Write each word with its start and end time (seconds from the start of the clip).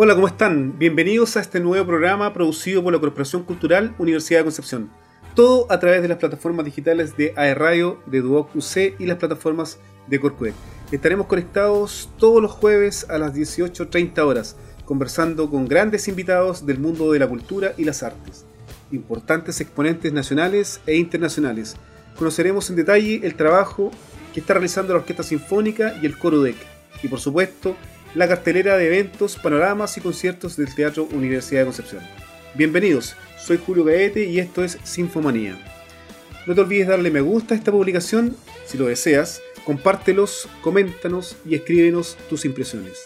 Hola, 0.00 0.14
¿cómo 0.14 0.28
están? 0.28 0.78
Bienvenidos 0.78 1.36
a 1.36 1.40
este 1.40 1.58
nuevo 1.58 1.84
programa 1.84 2.32
producido 2.32 2.84
por 2.84 2.92
la 2.92 3.00
Corporación 3.00 3.42
Cultural 3.42 3.96
Universidad 3.98 4.38
de 4.38 4.44
Concepción. 4.44 4.90
Todo 5.34 5.66
a 5.72 5.80
través 5.80 6.02
de 6.02 6.06
las 6.06 6.18
plataformas 6.18 6.64
digitales 6.64 7.16
de 7.16 7.34
AE 7.34 7.52
Radio, 7.56 8.00
de 8.06 8.20
Duoc 8.20 8.54
UC 8.54 8.94
y 9.00 9.06
las 9.06 9.16
plataformas 9.16 9.80
de 10.06 10.20
Corcudec. 10.20 10.54
Estaremos 10.92 11.26
conectados 11.26 12.10
todos 12.16 12.40
los 12.40 12.52
jueves 12.52 13.10
a 13.10 13.18
las 13.18 13.34
18.30 13.34 14.20
horas, 14.20 14.54
conversando 14.84 15.50
con 15.50 15.66
grandes 15.66 16.06
invitados 16.06 16.64
del 16.64 16.78
mundo 16.78 17.10
de 17.10 17.18
la 17.18 17.26
cultura 17.26 17.72
y 17.76 17.82
las 17.82 18.04
artes, 18.04 18.46
importantes 18.92 19.60
exponentes 19.60 20.12
nacionales 20.12 20.80
e 20.86 20.94
internacionales. 20.94 21.74
Conoceremos 22.16 22.70
en 22.70 22.76
detalle 22.76 23.22
el 23.24 23.34
trabajo 23.34 23.90
que 24.32 24.38
está 24.38 24.54
realizando 24.54 24.92
la 24.92 25.00
Orquesta 25.00 25.24
Sinfónica 25.24 25.94
y 26.00 26.06
el 26.06 26.16
Coro 26.16 26.40
DEC, 26.40 26.54
y 27.02 27.08
por 27.08 27.18
supuesto, 27.18 27.74
la 28.14 28.28
cartelera 28.28 28.76
de 28.76 28.86
eventos, 28.86 29.36
panoramas 29.36 29.96
y 29.96 30.00
conciertos 30.00 30.56
del 30.56 30.74
Teatro 30.74 31.08
Universidad 31.12 31.60
de 31.60 31.66
Concepción. 31.66 32.02
Bienvenidos, 32.54 33.16
soy 33.38 33.58
Julio 33.64 33.84
Gaete 33.84 34.24
y 34.24 34.38
esto 34.38 34.64
es 34.64 34.78
Sinfomanía. 34.82 35.58
No 36.46 36.54
te 36.54 36.62
olvides 36.62 36.88
darle 36.88 37.10
me 37.10 37.20
gusta 37.20 37.54
a 37.54 37.58
esta 37.58 37.70
publicación, 37.70 38.34
si 38.64 38.78
lo 38.78 38.86
deseas, 38.86 39.42
compártelos, 39.64 40.48
coméntanos 40.62 41.36
y 41.44 41.54
escríbenos 41.54 42.16
tus 42.30 42.44
impresiones. 42.46 43.02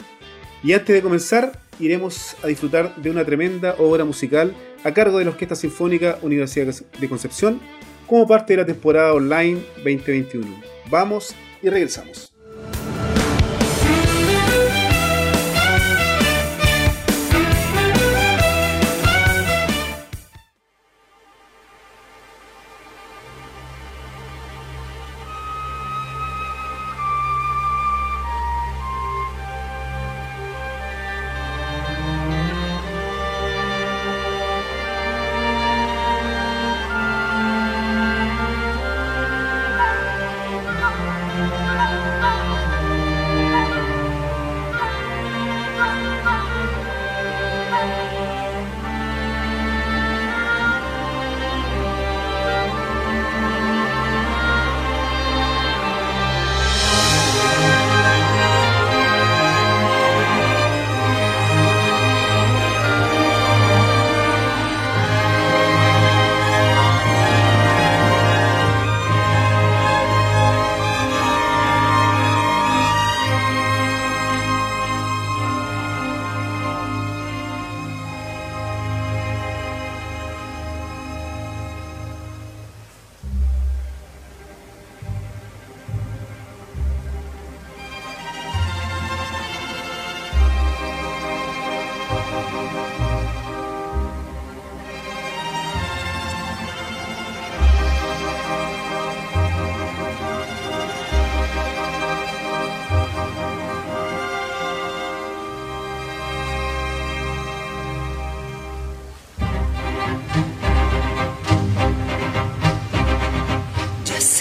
Y 0.63 0.75
antes 0.75 0.95
de 0.95 1.03
comenzar, 1.03 1.59
iremos 1.81 2.37
a 2.43 2.47
disfrutar 2.47 2.95
de 2.97 3.11
una 3.11 3.25
tremenda 3.25 3.75
obra 3.79 4.05
musical 4.05 4.55
a 4.85 4.93
cargo 4.93 5.19
de 5.19 5.25
la 5.25 5.31
Orquesta 5.31 5.57
Sinfónica 5.57 6.19
Universidad 6.23 6.73
de 7.01 7.09
Concepción 7.09 7.61
como 8.07 8.29
parte 8.29 8.53
de 8.53 8.59
la 8.59 8.67
temporada 8.67 9.15
online 9.15 9.61
2021. 9.79 10.47
Vamos 10.89 11.35
y 11.61 11.69
regresamos. 11.69 12.32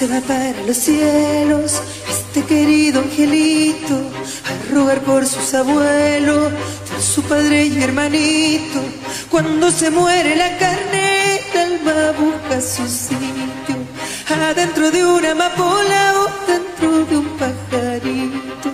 Para 0.08 0.54
los 0.66 0.78
cielos 0.78 1.80
este 2.10 2.44
querido 2.44 3.02
angelito 3.02 3.94
a 4.50 4.74
rogar 4.74 5.00
por 5.02 5.28
sus 5.28 5.54
abuelos, 5.54 6.52
por 6.90 7.02
su 7.02 7.22
padre 7.22 7.66
y 7.66 7.84
hermanito. 7.84 8.80
Cuando 9.30 9.70
se 9.70 9.92
muere 9.92 10.36
la 10.36 10.58
carne, 10.58 11.40
el 11.54 11.60
alma 11.60 12.14
busca 12.20 12.62
su 12.62 12.88
sitio, 12.88 13.76
adentro 14.50 14.90
de 14.90 15.06
una 15.06 15.32
amapola 15.32 16.14
o 16.18 16.52
dentro 16.52 17.06
de 17.06 17.18
un 17.18 17.28
pajarito. 17.38 18.70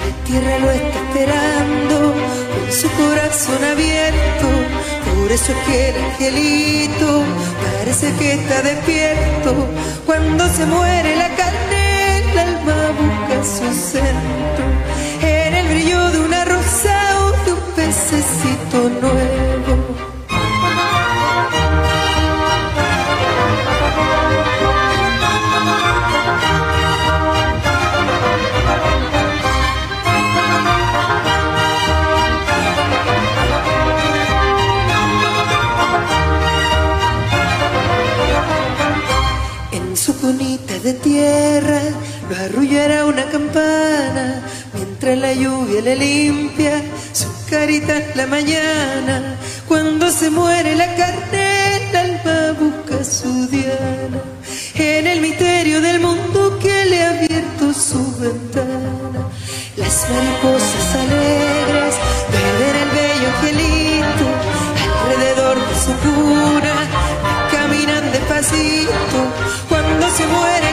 La 0.00 0.24
tierra 0.24 0.58
lo 0.58 0.70
está 0.72 0.98
esperando 1.06 2.14
con 2.52 2.72
su 2.72 2.90
corazón 2.90 3.64
abierto. 3.64 4.48
Por 5.14 5.30
eso 5.30 5.52
es 5.52 5.58
que 5.66 5.88
el 5.90 6.04
angelito 6.04 7.22
parece 7.84 8.14
que 8.14 8.32
está 8.32 8.62
despierto 8.62 9.54
cuando 10.06 10.48
se 10.48 10.64
muere 10.64 11.16
la 11.16 11.28
carne, 11.36 12.30
el 12.30 12.38
alma 12.38 12.92
busca 12.98 13.44
su 13.44 13.90
centro. 13.92 14.64
En 15.20 15.54
el 15.54 15.68
brillo 15.68 16.10
de 16.12 16.20
una 16.20 16.46
rosa 16.46 16.96
o 17.20 17.44
de 17.44 17.52
un 17.52 17.60
pececito 17.76 18.93
lo 42.28 42.36
arrullará 42.36 43.06
una 43.06 43.24
campana 43.24 44.42
mientras 44.72 45.18
la 45.18 45.32
lluvia 45.32 45.80
le 45.82 45.96
limpia 45.96 46.82
su 47.12 47.28
carita 47.48 47.94
la 48.14 48.26
mañana. 48.26 49.36
Cuando 49.68 50.10
se 50.10 50.30
muere 50.30 50.74
la 50.74 50.94
carne, 50.94 51.76
el 51.76 51.96
alma 51.96 52.52
busca 52.58 53.04
su 53.04 53.46
diana 53.48 54.22
en 54.74 55.06
el 55.06 55.20
misterio 55.20 55.80
del 55.80 56.00
mundo 56.00 56.58
que 56.58 56.84
le 56.86 57.02
ha 57.02 57.10
abierto 57.10 57.72
su 57.72 58.16
ventana. 58.18 59.28
Las 59.76 60.06
mariposas 60.10 60.94
alegres 60.94 61.94
ver 62.32 62.76
el 62.76 62.90
bello 62.90 63.28
angelito 63.34 64.26
alrededor 65.04 65.56
de 65.68 65.74
su 65.84 65.92
cuna 66.04 66.74
caminan 67.50 68.12
despacito 68.12 69.18
cuando 69.68 70.08
se 70.10 70.26
muere 70.26 70.63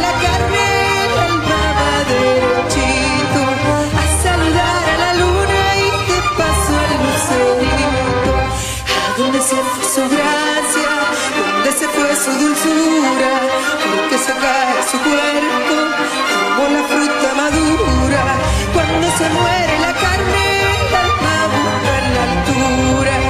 su 12.24 12.32
dulzura, 12.32 13.32
porque 13.84 14.18
se 14.18 14.34
cae 14.34 14.84
su 14.92 14.98
cuerpo 15.00 15.76
como 16.56 16.78
la 16.78 16.84
fruta 16.84 17.34
madura. 17.36 18.22
Cuando 18.74 19.08
se 19.18 19.28
muere 19.30 19.80
la 19.80 19.94
carne, 19.94 20.44
el 20.82 20.96
alma 21.04 21.36
busca 21.56 21.92
en 22.02 22.08
la 22.16 22.24
altura 22.32 23.21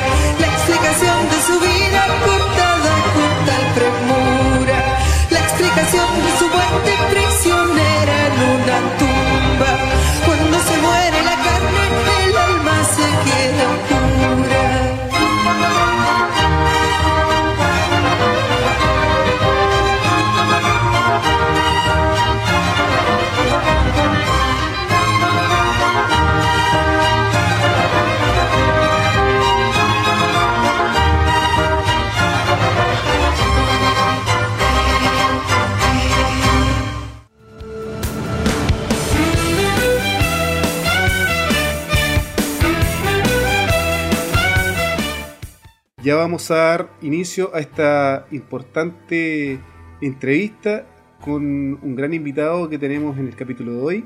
ya 46.12 46.18
vamos 46.18 46.52
a 46.52 46.56
dar 46.56 46.90
inicio 47.02 47.56
a 47.56 47.62
esta 47.62 48.28
importante 48.31 49.58
entrevista 50.02 50.86
con 51.22 51.42
un 51.81 51.96
gran 51.96 52.13
invitado 52.13 52.68
que 52.68 52.78
tenemos 52.78 53.18
en 53.18 53.28
el 53.28 53.36
capítulo 53.38 53.72
de 53.72 53.81
hoy. 53.81 54.06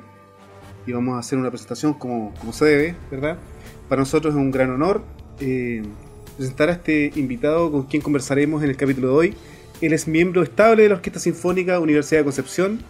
Y 0.86 0.92
vamos 0.92 1.16
a 1.16 1.20
hacer 1.20 1.40
una 1.40 1.50
presentación 1.50 1.96
como, 1.96 2.32
como 2.40 2.54
se 2.54 2.66
debe, 2.66 2.96
¿verdad? 3.10 3.40
Para 3.90 4.04
nosotros 4.04 4.36
es 4.36 4.40
un 4.40 4.52
gran 4.52 4.70
honor 4.70 5.02
eh, 5.40 5.82
presentar 6.38 6.70
a 6.70 6.74
este 6.74 7.12
invitado 7.16 7.72
con 7.72 7.88
quien 7.88 8.04
conversaremos 8.04 8.62
en 8.62 8.70
el 8.70 8.78
capítulo 8.78 9.08
de 9.08 9.14
hoy. 9.16 9.34
Él 9.82 9.92
es 9.92 10.08
miembro 10.08 10.44
estable 10.44 10.84
de 10.84 10.90
la 10.90 10.96
Orquesta 10.96 11.20
Sinfónica 11.20 11.80
Universidad 11.80 12.20
de 12.20 12.26
Concepción. 12.26 12.82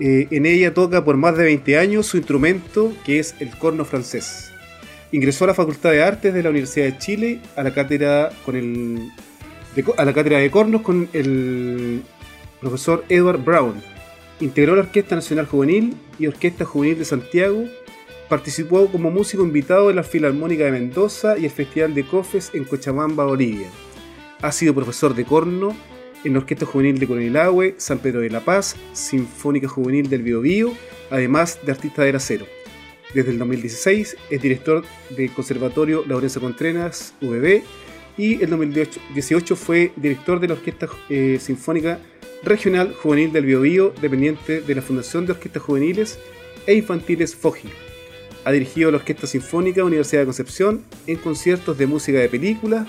Eh, 0.00 0.28
en 0.30 0.44
ella 0.44 0.74
toca 0.74 1.02
por 1.02 1.16
más 1.16 1.34
de 1.38 1.44
20 1.44 1.78
años 1.78 2.04
su 2.04 2.18
instrumento, 2.18 2.92
que 3.06 3.20
es 3.20 3.36
el 3.40 3.56
corno 3.56 3.86
francés. 3.86 4.53
Ingresó 5.14 5.44
a 5.44 5.46
la 5.46 5.54
Facultad 5.54 5.92
de 5.92 6.02
Artes 6.02 6.34
de 6.34 6.42
la 6.42 6.50
Universidad 6.50 6.86
de 6.86 6.98
Chile 6.98 7.40
a 7.54 7.62
la 7.62 7.72
cátedra 7.72 8.32
con 8.44 8.56
el 8.56 9.12
de, 9.76 9.84
a 9.96 10.04
la 10.04 10.12
cátedra 10.12 10.38
de 10.38 10.50
cornos 10.50 10.82
con 10.82 11.08
el 11.12 12.02
profesor 12.60 13.04
Edward 13.08 13.38
Brown. 13.44 13.80
Integró 14.40 14.74
la 14.74 14.80
Orquesta 14.80 15.14
Nacional 15.14 15.46
Juvenil 15.46 15.94
y 16.18 16.26
Orquesta 16.26 16.64
Juvenil 16.64 16.98
de 16.98 17.04
Santiago. 17.04 17.62
Participó 18.28 18.90
como 18.90 19.12
músico 19.12 19.44
invitado 19.44 19.88
en 19.88 19.94
la 19.94 20.02
Filarmónica 20.02 20.64
de 20.64 20.72
Mendoza 20.72 21.38
y 21.38 21.44
el 21.44 21.52
Festival 21.52 21.94
de 21.94 22.04
Cofes 22.04 22.50
en 22.52 22.64
Cochabamba, 22.64 23.24
Bolivia. 23.24 23.68
Ha 24.42 24.50
sido 24.50 24.74
profesor 24.74 25.14
de 25.14 25.24
corno 25.24 25.76
en 26.24 26.32
la 26.32 26.40
Orquesta 26.40 26.66
Juvenil 26.66 26.98
de 26.98 27.06
Coronilahue, 27.06 27.76
San 27.76 28.00
Pedro 28.00 28.18
de 28.18 28.30
la 28.30 28.40
Paz, 28.40 28.74
Sinfónica 28.92 29.68
Juvenil 29.68 30.10
del 30.10 30.22
Biobío, 30.22 30.72
además 31.08 31.60
de 31.64 31.70
artista 31.70 32.02
del 32.02 32.16
acero. 32.16 32.46
Desde 33.12 33.30
el 33.30 33.38
2016 33.38 34.16
es 34.30 34.42
director 34.42 34.84
del 35.10 35.30
Conservatorio 35.32 36.04
Laurencio 36.06 36.40
Contreras, 36.40 37.14
VB, 37.20 37.62
y 38.16 38.42
el 38.42 38.50
2018 38.50 39.56
fue 39.56 39.92
director 39.96 40.40
de 40.40 40.48
la 40.48 40.54
Orquesta 40.54 40.88
eh, 41.08 41.38
Sinfónica 41.40 41.98
Regional 42.42 42.94
Juvenil 42.94 43.32
del 43.32 43.46
Biobío, 43.46 43.92
dependiente 44.00 44.60
de 44.60 44.74
la 44.74 44.82
Fundación 44.82 45.26
de 45.26 45.32
Orquestas 45.32 45.62
Juveniles 45.62 46.18
e 46.66 46.74
Infantiles 46.74 47.34
FOGI. 47.34 47.70
Ha 48.44 48.52
dirigido 48.52 48.90
la 48.90 48.98
Orquesta 48.98 49.26
Sinfónica 49.26 49.84
Universidad 49.84 50.22
de 50.22 50.26
Concepción 50.26 50.84
en 51.06 51.16
conciertos 51.16 51.78
de 51.78 51.86
música 51.86 52.18
de 52.18 52.28
película, 52.28 52.86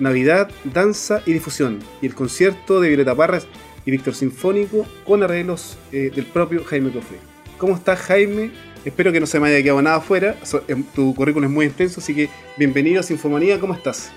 Navidad, 0.00 0.50
danza 0.64 1.22
y 1.26 1.32
difusión, 1.32 1.80
y 2.00 2.06
el 2.06 2.14
concierto 2.14 2.80
de 2.80 2.88
Violeta 2.88 3.14
Parras 3.14 3.46
y 3.84 3.90
Víctor 3.90 4.14
Sinfónico 4.14 4.86
con 5.04 5.22
arreglos 5.22 5.76
eh, 5.92 6.10
del 6.14 6.26
propio 6.26 6.64
Jaime 6.64 6.90
Cofre. 6.90 7.18
¿Cómo 7.58 7.74
estás, 7.74 7.98
Jaime? 8.00 8.50
Espero 8.84 9.12
que 9.12 9.20
no 9.20 9.26
se 9.26 9.40
me 9.40 9.48
haya 9.48 9.62
quedado 9.62 9.82
nada 9.82 9.96
afuera. 9.96 10.36
Em, 10.68 10.82
tu 10.94 11.14
currículum 11.14 11.48
es 11.48 11.54
muy 11.54 11.66
extenso, 11.66 12.00
así 12.00 12.14
que 12.14 12.28
bienvenido 12.56 13.00
a 13.00 13.02
Sinfomanía. 13.02 13.58
¿Cómo 13.58 13.74
estás? 13.74 14.12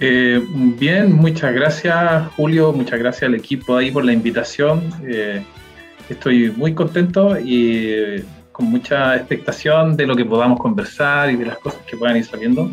Eh, 0.00 0.42
bien, 0.76 1.12
muchas 1.12 1.54
gracias 1.54 2.28
Julio, 2.36 2.72
muchas 2.72 2.98
gracias 2.98 3.28
al 3.28 3.34
equipo 3.34 3.76
ahí 3.76 3.90
por 3.90 4.04
la 4.04 4.12
invitación. 4.12 4.90
Eh, 5.06 5.42
estoy 6.08 6.50
muy 6.50 6.74
contento 6.74 7.38
y 7.38 7.86
eh, 7.90 8.24
con 8.50 8.66
mucha 8.66 9.16
expectación 9.16 9.96
de 9.96 10.06
lo 10.06 10.16
que 10.16 10.24
podamos 10.24 10.58
conversar 10.58 11.30
y 11.30 11.36
de 11.36 11.46
las 11.46 11.58
cosas 11.58 11.80
que 11.86 11.96
puedan 11.96 12.16
ir 12.16 12.24
saliendo. 12.24 12.70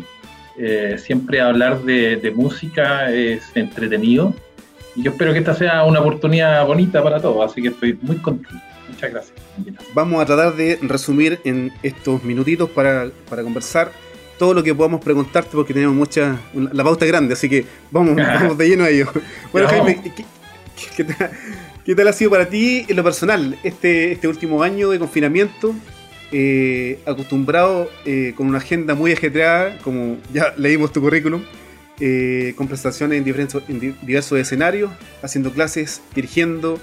siempre 0.96 1.40
hablar 1.40 1.82
de, 1.82 2.16
de, 2.16 2.30
música 2.30 3.10
es 3.10 3.42
entretenido 3.54 4.34
y 4.94 5.02
yo 5.02 5.12
espero 5.12 5.32
que 5.32 5.38
esta 5.38 5.54
sea 5.54 5.84
una 5.84 6.00
oportunidad 6.00 6.66
bonita 6.66 7.02
para 7.02 7.20
todos, 7.20 7.50
así 7.50 7.62
que 7.62 7.68
estoy 7.68 7.98
muy 8.02 8.16
contento. 8.16 8.71
Muchas 9.02 9.12
gracias. 9.12 9.84
Vamos 9.94 10.22
a 10.22 10.26
tratar 10.26 10.54
de 10.54 10.78
resumir 10.82 11.40
en 11.44 11.72
estos 11.82 12.22
minutitos 12.22 12.70
para, 12.70 13.10
para 13.28 13.42
conversar 13.42 13.90
todo 14.38 14.54
lo 14.54 14.62
que 14.62 14.74
podamos 14.74 15.00
preguntarte 15.00 15.50
porque 15.52 15.74
tenemos 15.74 15.96
mucha. 15.96 16.40
La 16.54 16.84
pauta 16.84 17.04
es 17.04 17.10
grande, 17.10 17.34
así 17.34 17.48
que 17.48 17.64
vamos, 17.90 18.14
vamos 18.16 18.56
de 18.56 18.68
lleno 18.68 18.84
a 18.84 18.90
ello. 18.90 19.10
Bueno, 19.50 19.68
Jaime, 19.68 20.00
¿qué, 20.96 21.94
tal, 21.94 22.08
ha 22.08 22.12
sido 22.12 22.30
para 22.30 22.48
ti 22.48 22.84
en 22.88 22.94
lo 22.94 23.02
personal 23.02 23.58
este, 23.64 24.12
este 24.12 24.28
último 24.28 24.62
año 24.62 24.90
de 24.90 25.00
confinamiento? 25.00 25.74
Eh, 26.30 27.00
acostumbrado 27.04 27.90
eh, 28.04 28.34
con 28.36 28.46
una 28.46 28.58
agenda 28.58 28.94
muy 28.94 29.12
ajetreada, 29.12 29.78
como 29.78 30.16
ya 30.32 30.54
leímos 30.56 30.92
tu 30.92 31.00
currículum, 31.00 31.42
eh, 31.98 32.54
con 32.56 32.68
prestaciones 32.68 33.18
en, 33.26 33.48
en 33.68 33.96
diversos 34.00 34.38
escenarios, 34.38 34.92
haciendo 35.22 35.52
clases, 35.52 36.00
dirigiendo, 36.14 36.78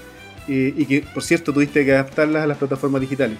y 0.48 0.84
que 0.86 1.04
por 1.14 1.22
cierto 1.22 1.52
tuviste 1.52 1.84
que 1.84 1.92
adaptarlas 1.92 2.44
a 2.44 2.46
las 2.46 2.58
plataformas 2.58 3.00
digitales. 3.00 3.38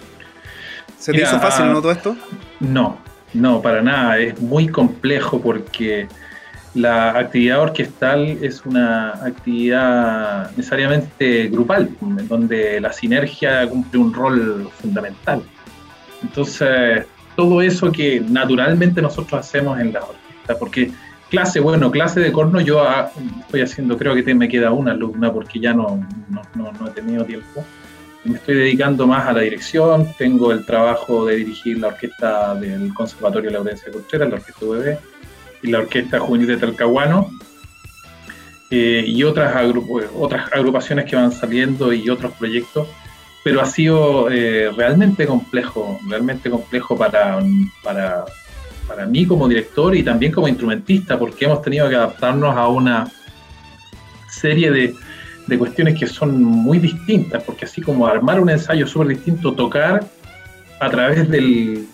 ¿Se 0.99 1.12
te 1.12 1.23
hizo 1.23 1.41
fácil, 1.41 1.67
no 1.73 1.81
todo 1.81 1.93
esto? 1.93 2.17
No, 2.61 2.99
no, 3.32 3.62
para 3.62 3.81
nada. 3.82 4.19
Es 4.19 4.41
muy 4.41 4.69
complejo 4.69 5.41
porque 5.41 6.06
la 6.75 7.19
actividad 7.19 7.61
orquestal 7.61 8.38
es 8.43 8.64
una 8.64 9.11
actividad 9.25 10.50
necesariamente 10.56 11.49
grupal, 11.49 11.91
en 12.00 12.29
donde 12.29 12.81
la 12.81 12.93
sinergia 12.93 13.69
cumple 13.69 13.99
un 13.99 14.14
rol 14.14 14.70
fundamental. 14.81 15.43
Entonces, 16.23 17.06
todo 17.35 17.62
eso 17.62 17.91
que 17.91 18.20
naturalmente 18.20 19.00
nosotros 19.00 19.41
hacemos 19.41 19.81
en 19.81 19.93
la 19.93 20.00
orquesta, 20.00 20.58
porque 20.58 20.93
clase, 21.31 21.61
bueno, 21.61 21.91
clase 21.91 22.21
de 22.21 22.32
corno 22.32 22.61
yo 22.61 22.82
ah, 22.82 23.11
estoy 23.41 23.62
haciendo, 23.62 23.97
creo 23.97 24.15
que 24.15 24.35
me 24.35 24.49
queda 24.49 24.73
una 24.73 24.93
alumna 24.93 25.32
porque 25.32 25.61
ya 25.61 25.73
no, 25.73 26.06
no, 26.29 26.73
no 26.73 26.88
he 26.88 26.91
tenido 26.91 27.25
tiempo. 27.25 27.65
Me 28.25 28.37
estoy 28.37 28.56
dedicando 28.56 29.06
más 29.06 29.27
a 29.27 29.32
la 29.32 29.41
dirección, 29.41 30.06
tengo 30.19 30.53
el 30.53 30.67
trabajo 30.67 31.25
de 31.25 31.37
dirigir 31.37 31.79
la 31.79 31.88
orquesta 31.88 32.55
del 32.55 32.93
Conservatorio 32.93 33.50
Laurencia 33.50 33.91
Contreras, 33.91 34.29
la 34.29 34.35
Orquesta 34.37 34.65
UBB, 34.67 34.99
y 35.62 35.71
la 35.71 35.79
Orquesta 35.79 36.19
Juvenil 36.19 36.49
de 36.49 36.56
Talcahuano, 36.59 37.31
eh, 38.71 39.05
y 39.06 39.25
otras, 39.25 39.55
otras 40.15 40.53
agrupaciones 40.53 41.06
que 41.06 41.17
van 41.17 41.33
saliendo 41.33 41.94
y 41.94 42.11
otros 42.11 42.33
proyectos, 42.33 42.88
pero 43.43 43.62
ha 43.62 43.66
sido 43.66 44.31
eh, 44.31 44.71
realmente 44.76 45.26
complejo, 45.26 45.99
realmente 46.07 46.50
complejo 46.50 46.97
para, 46.97 47.40
para, 47.83 48.26
para 48.90 49.06
mí 49.06 49.25
como 49.25 49.49
director 49.49 49.97
y 49.97 50.02
también 50.02 50.32
como 50.32 50.49
instrumentista, 50.49 51.18
porque 51.18 51.47
hemos 51.47 51.62
tenido 51.62 51.88
que 51.88 51.94
adaptarnos 51.94 52.56
a 52.56 52.68
una 52.68 53.09
serie 54.28 54.70
de 54.70 54.94
de 55.50 55.59
cuestiones 55.59 55.99
que 55.99 56.06
son 56.06 56.42
muy 56.42 56.78
distintas, 56.78 57.42
porque 57.42 57.64
así 57.64 57.82
como 57.82 58.06
armar 58.06 58.40
un 58.40 58.49
ensayo 58.49 58.87
súper 58.87 59.09
distinto, 59.09 59.52
tocar 59.52 60.04
a 60.78 60.90
través 60.90 61.28
del, 61.28 61.87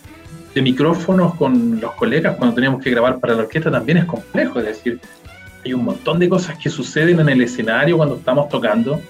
de 0.55 0.63
micrófonos 0.63 1.35
con 1.35 1.81
los 1.81 1.93
colegas 1.93 2.37
cuando 2.37 2.55
teníamos 2.55 2.83
que 2.83 2.91
grabar 2.91 3.19
para 3.19 3.35
la 3.35 3.43
orquesta 3.43 3.71
también 3.71 3.99
es 3.99 4.05
complejo, 4.05 4.61
es 4.61 4.67
decir, 4.67 5.01
hay 5.65 5.73
un 5.73 5.85
montón 5.85 6.19
de 6.19 6.29
cosas 6.29 6.59
que 6.59 6.71
suceden 6.71 7.19
en 7.19 7.31
el 7.31 7.41
escenario 7.41 7.97
cuando 7.97 8.17
estamos 8.17 8.49
tocando 8.49 9.01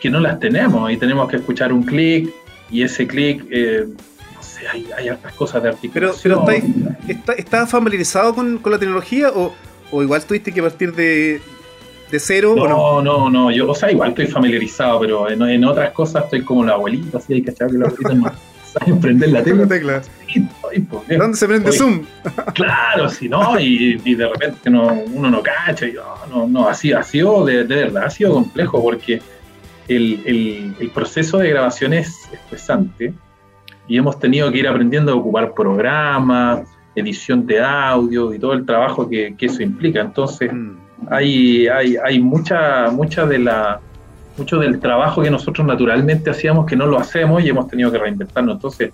que 0.00 0.08
no 0.08 0.20
las 0.20 0.38
tenemos 0.38 0.90
y 0.90 0.96
tenemos 0.96 1.28
que 1.28 1.36
escuchar 1.36 1.72
un 1.72 1.82
clic 1.82 2.30
y 2.70 2.82
ese 2.82 3.06
clic, 3.06 3.44
eh, 3.50 3.84
no 3.86 4.42
sé, 4.42 4.66
hay, 4.68 4.88
hay 4.96 5.10
otras 5.10 5.34
cosas 5.34 5.62
de 5.62 5.68
articulación. 5.70 6.40
Pero, 6.46 6.62
pero 6.62 6.81
¿estás 7.08 7.70
familiarizado 7.70 8.34
con, 8.34 8.58
con, 8.58 8.72
la 8.72 8.78
tecnología 8.78 9.30
o, 9.30 9.52
o 9.90 10.02
igual 10.02 10.24
tuviste 10.24 10.52
que 10.52 10.62
partir 10.62 10.94
de, 10.94 11.40
de 12.10 12.18
cero? 12.18 12.54
No, 12.56 12.66
no, 12.66 13.02
no, 13.02 13.30
no, 13.30 13.50
yo, 13.50 13.70
o 13.70 13.74
sea, 13.74 13.90
igual 13.90 14.10
estoy 14.10 14.26
familiarizado, 14.26 15.00
pero 15.00 15.28
en, 15.28 15.64
otras 15.64 15.92
cosas 15.92 16.24
estoy 16.24 16.42
como 16.42 16.64
la 16.64 16.74
abuelita, 16.74 17.18
así 17.18 17.34
hay 17.34 17.42
que 17.42 17.52
que 17.52 17.64
la 17.64 17.86
abuelita 17.86 18.14
no 18.14 18.32
saben 18.72 19.00
prender 19.00 19.30
la 19.30 19.42
tecla. 19.42 20.02
¿Dónde 21.18 21.36
se 21.36 21.46
prende 21.46 21.72
Zoom? 21.72 22.04
claro, 22.54 23.08
si 23.08 23.28
no, 23.28 23.58
y, 23.58 23.96
de 23.96 24.28
repente 24.28 24.70
no, 24.70 25.02
uno 25.12 25.30
no 25.30 25.42
cacha, 25.42 25.86
y, 25.86 25.94
no, 26.30 26.46
no, 26.46 26.68
así 26.68 26.92
ha 26.92 27.02
sido, 27.02 27.44
de, 27.44 27.64
verdad, 27.64 28.04
ha 28.04 28.10
sido 28.10 28.32
complejo 28.32 28.82
porque 28.82 29.20
el, 29.88 30.74
el, 30.78 30.90
proceso 30.90 31.38
de 31.38 31.50
grabación 31.50 31.92
es 31.92 32.28
estresante 32.32 33.12
y 33.88 33.98
hemos 33.98 34.18
tenido 34.18 34.50
que 34.52 34.58
ir 34.58 34.68
aprendiendo 34.68 35.12
a 35.12 35.14
ocupar 35.16 35.54
programas, 35.54 36.62
edición 36.94 37.46
de 37.46 37.60
audio 37.62 38.34
y 38.34 38.38
todo 38.38 38.52
el 38.52 38.66
trabajo 38.66 39.08
que, 39.08 39.34
que 39.36 39.46
eso 39.46 39.62
implica. 39.62 40.00
Entonces, 40.00 40.52
mm 40.52 40.82
hay, 41.10 41.66
hay, 41.68 41.96
hay 42.02 42.20
mucha, 42.20 42.90
mucha 42.90 43.26
de 43.26 43.38
la, 43.38 43.80
mucho 44.36 44.58
del 44.58 44.80
trabajo 44.80 45.22
que 45.22 45.30
nosotros 45.30 45.66
naturalmente 45.66 46.30
hacíamos 46.30 46.66
que 46.66 46.76
no 46.76 46.86
lo 46.86 46.98
hacemos 46.98 47.42
y 47.42 47.48
hemos 47.48 47.68
tenido 47.68 47.90
que 47.90 47.98
reinventarnos. 47.98 48.56
Entonces, 48.56 48.92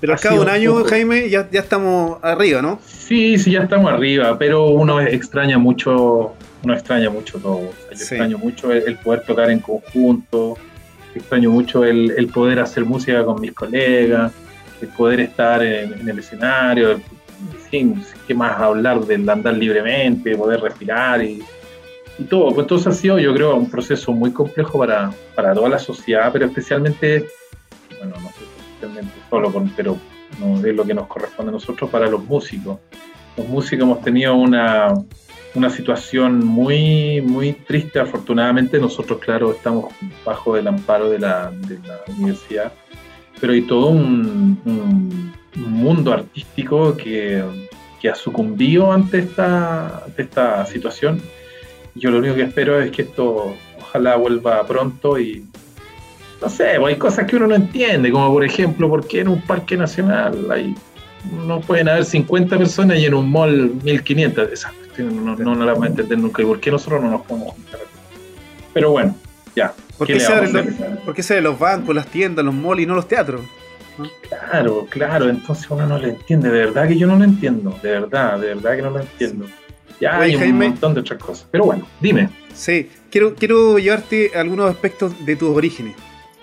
pero 0.00 0.14
al 0.14 0.20
cabo 0.20 0.36
de 0.36 0.42
un 0.42 0.48
año, 0.48 0.84
Jaime, 0.84 1.28
ya, 1.30 1.48
ya 1.50 1.60
estamos 1.60 2.18
arriba, 2.22 2.60
¿no? 2.60 2.80
Sí, 2.84 3.38
sí, 3.38 3.52
ya 3.52 3.62
estamos 3.62 3.92
arriba, 3.92 4.36
pero 4.36 4.66
uno 4.66 5.00
extraña 5.00 5.58
mucho, 5.58 6.34
uno 6.64 6.74
extraña 6.74 7.08
mucho 7.08 7.38
todo. 7.38 7.60
yo 7.60 7.90
extraño 7.90 8.38
mucho 8.38 8.72
el, 8.72 8.96
poder 8.96 9.22
tocar 9.22 9.50
en 9.50 9.60
conjunto, 9.60 10.58
extraño 11.14 11.50
mucho 11.50 11.84
el, 11.84 12.12
el, 12.16 12.26
poder 12.28 12.58
hacer 12.58 12.84
música 12.84 13.24
con 13.24 13.40
mis 13.40 13.52
colegas, 13.52 14.32
el 14.82 14.88
poder 14.88 15.20
estar 15.20 15.62
en, 15.62 15.92
en 15.92 16.08
el 16.08 16.18
escenario, 16.18 17.00
sin 17.70 18.04
qué 18.26 18.34
más 18.34 18.60
hablar 18.60 19.00
del 19.00 19.28
andar 19.28 19.54
libremente, 19.54 20.36
poder 20.36 20.60
respirar 20.60 21.22
y, 21.24 21.42
todo. 22.28 22.54
Pues 22.54 22.64
entonces 22.64 22.86
ha 22.86 22.92
sido, 22.92 23.18
yo 23.18 23.34
creo, 23.34 23.56
un 23.56 23.68
proceso 23.68 24.12
muy 24.12 24.30
complejo 24.30 24.78
para, 24.78 25.10
para 25.34 25.54
toda 25.54 25.68
la 25.68 25.78
sociedad, 25.78 26.30
pero 26.32 26.46
especialmente, 26.46 27.26
bueno, 27.98 28.14
no 28.20 28.28
sé 28.28 28.44
especialmente 28.74 29.12
solo, 29.28 29.52
pero 29.74 29.98
no 30.38 30.64
es 30.64 30.74
lo 30.74 30.84
que 30.84 30.94
nos 30.94 31.08
corresponde 31.08 31.50
a 31.50 31.52
nosotros 31.52 31.90
para 31.90 32.08
los 32.08 32.24
músicos. 32.24 32.78
Los 33.36 33.48
músicos 33.48 33.82
hemos 33.82 34.02
tenido 34.02 34.36
una, 34.36 34.94
una 35.54 35.70
situación 35.70 36.44
muy, 36.44 37.20
muy 37.22 37.52
triste. 37.52 37.98
Afortunadamente 37.98 38.78
nosotros, 38.78 39.18
claro, 39.18 39.52
estamos 39.52 39.92
bajo 40.24 40.56
el 40.56 40.66
amparo 40.68 41.10
de 41.10 41.18
la, 41.18 41.50
de 41.50 41.78
la 41.86 42.00
universidad, 42.16 42.72
pero 43.40 43.52
hay 43.52 43.62
todo 43.62 43.88
un, 43.88 44.58
un, 44.64 45.32
mundo 45.54 46.12
artístico 46.12 46.96
que, 46.96 47.42
que, 48.00 48.08
ha 48.08 48.14
sucumbido 48.14 48.92
ante 48.92 49.18
esta, 49.18 50.04
ante 50.04 50.22
esta 50.22 50.64
situación. 50.66 51.20
Yo 51.94 52.10
lo 52.10 52.18
único 52.18 52.34
que 52.34 52.42
espero 52.42 52.80
es 52.80 52.90
que 52.90 53.02
esto 53.02 53.54
ojalá 53.78 54.16
vuelva 54.16 54.64
pronto 54.66 55.18
y 55.18 55.44
no 56.40 56.48
sé, 56.48 56.74
pues 56.78 56.94
hay 56.94 56.98
cosas 56.98 57.26
que 57.26 57.36
uno 57.36 57.48
no 57.48 57.54
entiende, 57.54 58.10
como 58.10 58.32
por 58.32 58.44
ejemplo, 58.44 58.88
¿por 58.88 59.06
qué 59.06 59.20
en 59.20 59.28
un 59.28 59.42
parque 59.42 59.76
nacional 59.76 60.50
hay, 60.50 60.74
no 61.46 61.60
pueden 61.60 61.88
haber 61.88 62.04
50 62.04 62.56
personas 62.58 62.98
y 62.98 63.06
en 63.06 63.14
un 63.14 63.30
mall 63.30 63.72
1500? 63.82 64.48
Exacto 64.48 64.82
no, 64.98 65.36
no, 65.36 65.54
no 65.54 65.64
la 65.64 65.72
vamos 65.72 65.86
a 65.86 65.90
entender 65.90 66.18
nunca. 66.18 66.42
¿Y 66.42 66.46
por 66.46 66.60
qué 66.60 66.70
nosotros 66.70 67.02
no 67.02 67.10
nos 67.10 67.22
podemos 67.22 67.54
juntar? 67.54 67.80
Pero 68.72 68.90
bueno, 68.90 69.14
ya. 69.54 69.74
¿Por 69.98 70.06
qué, 70.06 70.18
se 70.18 70.32
abren 70.32 71.44
los, 71.44 71.58
bancos, 71.58 71.94
las 71.94 72.06
tiendas, 72.06 72.44
los 72.44 72.54
malls 72.54 72.82
y 72.82 72.86
no 72.86 72.94
los 72.94 73.06
teatros? 73.06 73.42
Claro, 74.28 74.86
claro, 74.88 75.28
entonces 75.28 75.70
uno 75.70 75.86
no 75.86 75.98
le 75.98 76.10
entiende, 76.10 76.50
de 76.50 76.66
verdad 76.66 76.88
que 76.88 76.96
yo 76.96 77.06
no 77.06 77.16
lo 77.16 77.24
entiendo, 77.24 77.78
de 77.82 77.90
verdad, 77.90 78.38
de 78.38 78.48
verdad 78.48 78.76
que 78.76 78.82
no 78.82 78.90
lo 78.90 79.00
entiendo. 79.00 79.46
Ya 80.00 80.18
hay 80.18 80.34
un 80.34 80.58
montón 80.58 80.94
de 80.94 81.00
otras 81.00 81.22
cosas. 81.22 81.46
Pero 81.50 81.66
bueno, 81.66 81.86
dime. 82.00 82.28
Sí, 82.54 82.90
quiero, 83.10 83.34
quiero 83.34 83.78
llevarte 83.78 84.32
algunos 84.34 84.68
aspectos 84.68 85.24
de 85.24 85.36
tus 85.36 85.50
orígenes. 85.50 85.94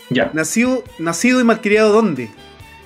Ya. 0.10 0.32
Nacido, 0.34 0.84
nacido 0.98 1.42
y 1.42 1.44
malcriado 1.44 1.92
¿dónde? 1.92 2.30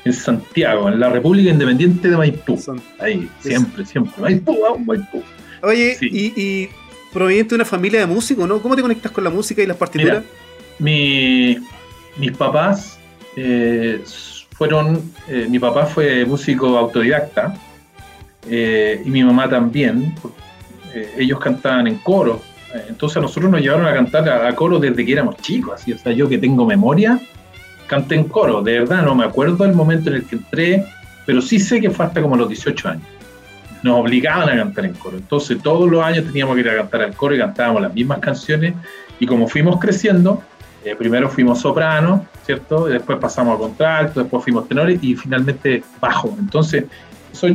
En 0.03 0.13
Santiago, 0.13 0.89
en 0.89 0.99
la 0.99 1.09
República 1.09 1.51
Independiente 1.51 2.09
de 2.09 2.17
Maipú. 2.17 2.59
Ahí, 2.99 3.29
siempre, 3.39 3.85
siempre. 3.85 4.21
Maipú, 4.21 4.59
vamos, 4.61 4.85
Maipú. 4.85 5.23
Oye, 5.61 5.97
y, 6.01 6.69
proveniente 7.13 7.49
de 7.49 7.55
una 7.55 7.65
familia 7.65 7.99
de 7.99 8.07
músicos, 8.07 8.47
¿no? 8.47 8.61
¿Cómo 8.61 8.75
te 8.75 8.81
conectas 8.81 9.11
con 9.11 9.23
la 9.23 9.29
música 9.29 9.61
y 9.61 9.65
las 9.65 9.77
partituras? 9.77 10.23
mi, 10.79 11.57
mis 12.17 12.31
papás 12.35 12.99
eh, 13.35 14.03
fueron, 14.51 15.01
eh, 15.27 15.47
mi 15.49 15.59
papá 15.59 15.85
fue 15.85 16.25
músico 16.25 16.77
autodidacta 16.77 17.55
eh, 18.49 19.01
y 19.05 19.09
mi 19.09 19.23
mamá 19.23 19.49
también. 19.49 20.13
ellos 21.17 21.39
cantaban 21.39 21.87
en 21.87 21.97
coro, 21.97 22.39
entonces 22.87 23.17
a 23.17 23.21
nosotros 23.21 23.51
nos 23.51 23.61
llevaron 23.61 23.87
a 23.87 23.93
cantar 23.93 24.29
a, 24.29 24.53
coro 24.53 24.77
desde 24.77 25.03
que 25.03 25.11
éramos 25.11 25.37
chicos, 25.37 25.73
así, 25.73 25.91
o 25.91 25.97
sea, 25.97 26.11
yo 26.11 26.29
que 26.29 26.37
tengo 26.37 26.67
memoria, 26.67 27.19
canté 27.87 28.13
en 28.13 28.25
coro, 28.25 28.61
de 28.61 28.79
verdad 28.79 29.01
no 29.01 29.15
me 29.15 29.25
acuerdo 29.25 29.65
del 29.65 29.73
momento 29.73 30.11
en 30.11 30.17
el 30.17 30.25
que 30.25 30.35
entré, 30.35 30.85
pero 31.25 31.41
sí 31.41 31.59
sé 31.59 31.81
que 31.81 31.89
fue 31.89 32.05
hasta 32.05 32.21
como 32.21 32.35
los 32.35 32.47
18 32.47 32.89
años 32.89 33.07
nos 33.83 33.99
obligaban 33.99 34.49
a 34.49 34.55
cantar 34.55 34.85
en 34.85 34.93
coro. 34.93 35.17
Entonces 35.17 35.61
todos 35.61 35.89
los 35.91 36.03
años 36.03 36.25
teníamos 36.25 36.55
que 36.55 36.61
ir 36.61 36.69
a 36.69 36.77
cantar 36.77 37.01
al 37.01 37.13
coro 37.13 37.35
y 37.35 37.37
cantábamos 37.37 37.81
las 37.81 37.93
mismas 37.93 38.19
canciones. 38.19 38.73
Y 39.19 39.25
como 39.27 39.47
fuimos 39.47 39.79
creciendo, 39.79 40.41
eh, 40.83 40.95
primero 40.95 41.29
fuimos 41.29 41.59
sopranos, 41.61 42.21
¿cierto? 42.45 42.85
después 42.85 43.19
pasamos 43.19 43.55
a 43.55 43.59
contralto, 43.59 44.21
después 44.21 44.43
fuimos 44.43 44.67
tenores 44.67 45.01
y 45.03 45.15
finalmente 45.15 45.83
bajo. 45.99 46.35
Entonces, 46.39 46.85
eso 47.31 47.47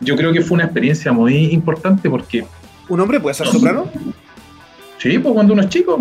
yo 0.00 0.16
creo 0.16 0.32
que 0.32 0.40
fue 0.40 0.56
una 0.56 0.64
experiencia 0.64 1.12
muy 1.12 1.46
importante 1.46 2.10
porque... 2.10 2.46
¿Un 2.88 3.00
hombre 3.00 3.18
puede 3.18 3.34
ser 3.34 3.46
soprano? 3.46 3.88
Sí, 4.98 5.18
pues 5.18 5.34
cuando 5.34 5.52
uno 5.52 5.62
es 5.62 5.68
chico. 5.68 5.98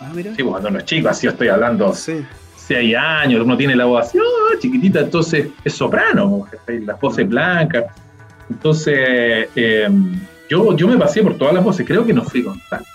Ah, 0.00 0.10
mira. 0.14 0.30
Sí, 0.34 0.42
pues 0.42 0.50
cuando 0.50 0.68
uno 0.70 0.78
es 0.78 0.84
chico, 0.84 1.08
así 1.08 1.26
estoy 1.26 1.48
hablando. 1.48 1.92
Sí. 1.92 2.24
Seis 2.56 2.94
años, 2.96 3.42
uno 3.44 3.56
tiene 3.56 3.74
la 3.74 3.84
voz 3.84 4.06
así, 4.06 4.18
oh, 4.18 4.58
chiquitita, 4.58 5.00
entonces 5.00 5.48
es 5.64 5.72
soprano, 5.72 6.46
las 6.66 7.00
voces 7.00 7.28
blancas. 7.28 7.86
Entonces, 8.52 9.48
eh, 9.56 9.88
yo, 10.50 10.76
yo 10.76 10.86
me 10.86 10.98
pasé 10.98 11.22
por 11.22 11.38
todas 11.38 11.54
las 11.54 11.64
voces, 11.64 11.86
creo 11.86 12.04
que 12.04 12.12
no 12.12 12.22
fui 12.22 12.42
con 12.42 12.60
tantas, 12.68 12.86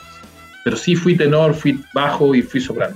pero 0.63 0.77
sí 0.77 0.95
fui 0.95 1.17
tenor, 1.17 1.55
fui 1.55 1.79
bajo 1.93 2.35
y 2.35 2.43
fui 2.43 2.61
soprano. 2.61 2.95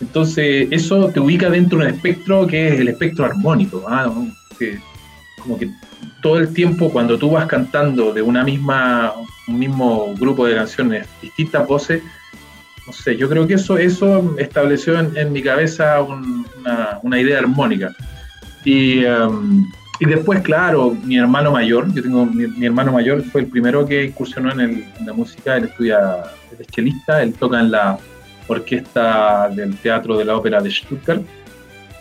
Entonces, 0.00 0.66
eso 0.72 1.08
te 1.10 1.20
ubica 1.20 1.48
dentro 1.48 1.78
de 1.78 1.86
un 1.86 1.94
espectro 1.94 2.46
que 2.46 2.68
es 2.68 2.80
el 2.80 2.88
espectro 2.88 3.24
armónico, 3.24 3.84
¿ah? 3.88 4.12
que, 4.58 4.80
como 5.40 5.56
que 5.56 5.70
todo 6.20 6.38
el 6.38 6.52
tiempo 6.52 6.90
cuando 6.90 7.16
tú 7.16 7.30
vas 7.30 7.46
cantando 7.46 8.12
de 8.12 8.20
una 8.20 8.42
misma, 8.42 9.12
un 9.46 9.58
mismo 9.58 10.12
grupo 10.18 10.44
de 10.46 10.56
canciones, 10.56 11.06
distintas 11.20 11.68
voces, 11.68 12.02
no 12.84 12.92
sé, 12.92 13.16
yo 13.16 13.28
creo 13.28 13.46
que 13.46 13.54
eso, 13.54 13.78
eso 13.78 14.34
estableció 14.38 14.98
en, 14.98 15.32
mi 15.32 15.40
cabeza 15.40 16.02
una, 16.02 16.98
una, 17.02 17.20
idea 17.20 17.38
armónica. 17.38 17.94
Y 18.64 19.04
um, 19.04 19.70
y 20.02 20.04
después, 20.04 20.40
claro, 20.40 20.96
mi 21.04 21.16
hermano 21.16 21.52
mayor, 21.52 21.94
yo 21.94 22.02
tengo 22.02 22.26
mi, 22.26 22.66
hermano 22.66 22.90
mayor 22.90 23.22
fue 23.22 23.42
el 23.42 23.46
primero 23.46 23.86
que 23.86 24.06
incursionó 24.06 24.50
en, 24.50 24.84
la 25.06 25.12
música, 25.12 25.56
él 25.56 25.66
estudia, 25.66 26.24
él 26.50 26.58
es 26.58 27.06
él 27.20 27.34
toca 27.34 27.60
en 27.60 27.70
la 27.70 27.96
orquesta 28.48 29.48
del 29.50 29.76
teatro 29.76 30.18
de 30.18 30.24
la 30.24 30.36
ópera 30.36 30.60
de 30.60 30.72
Stuttgart. 30.72 31.22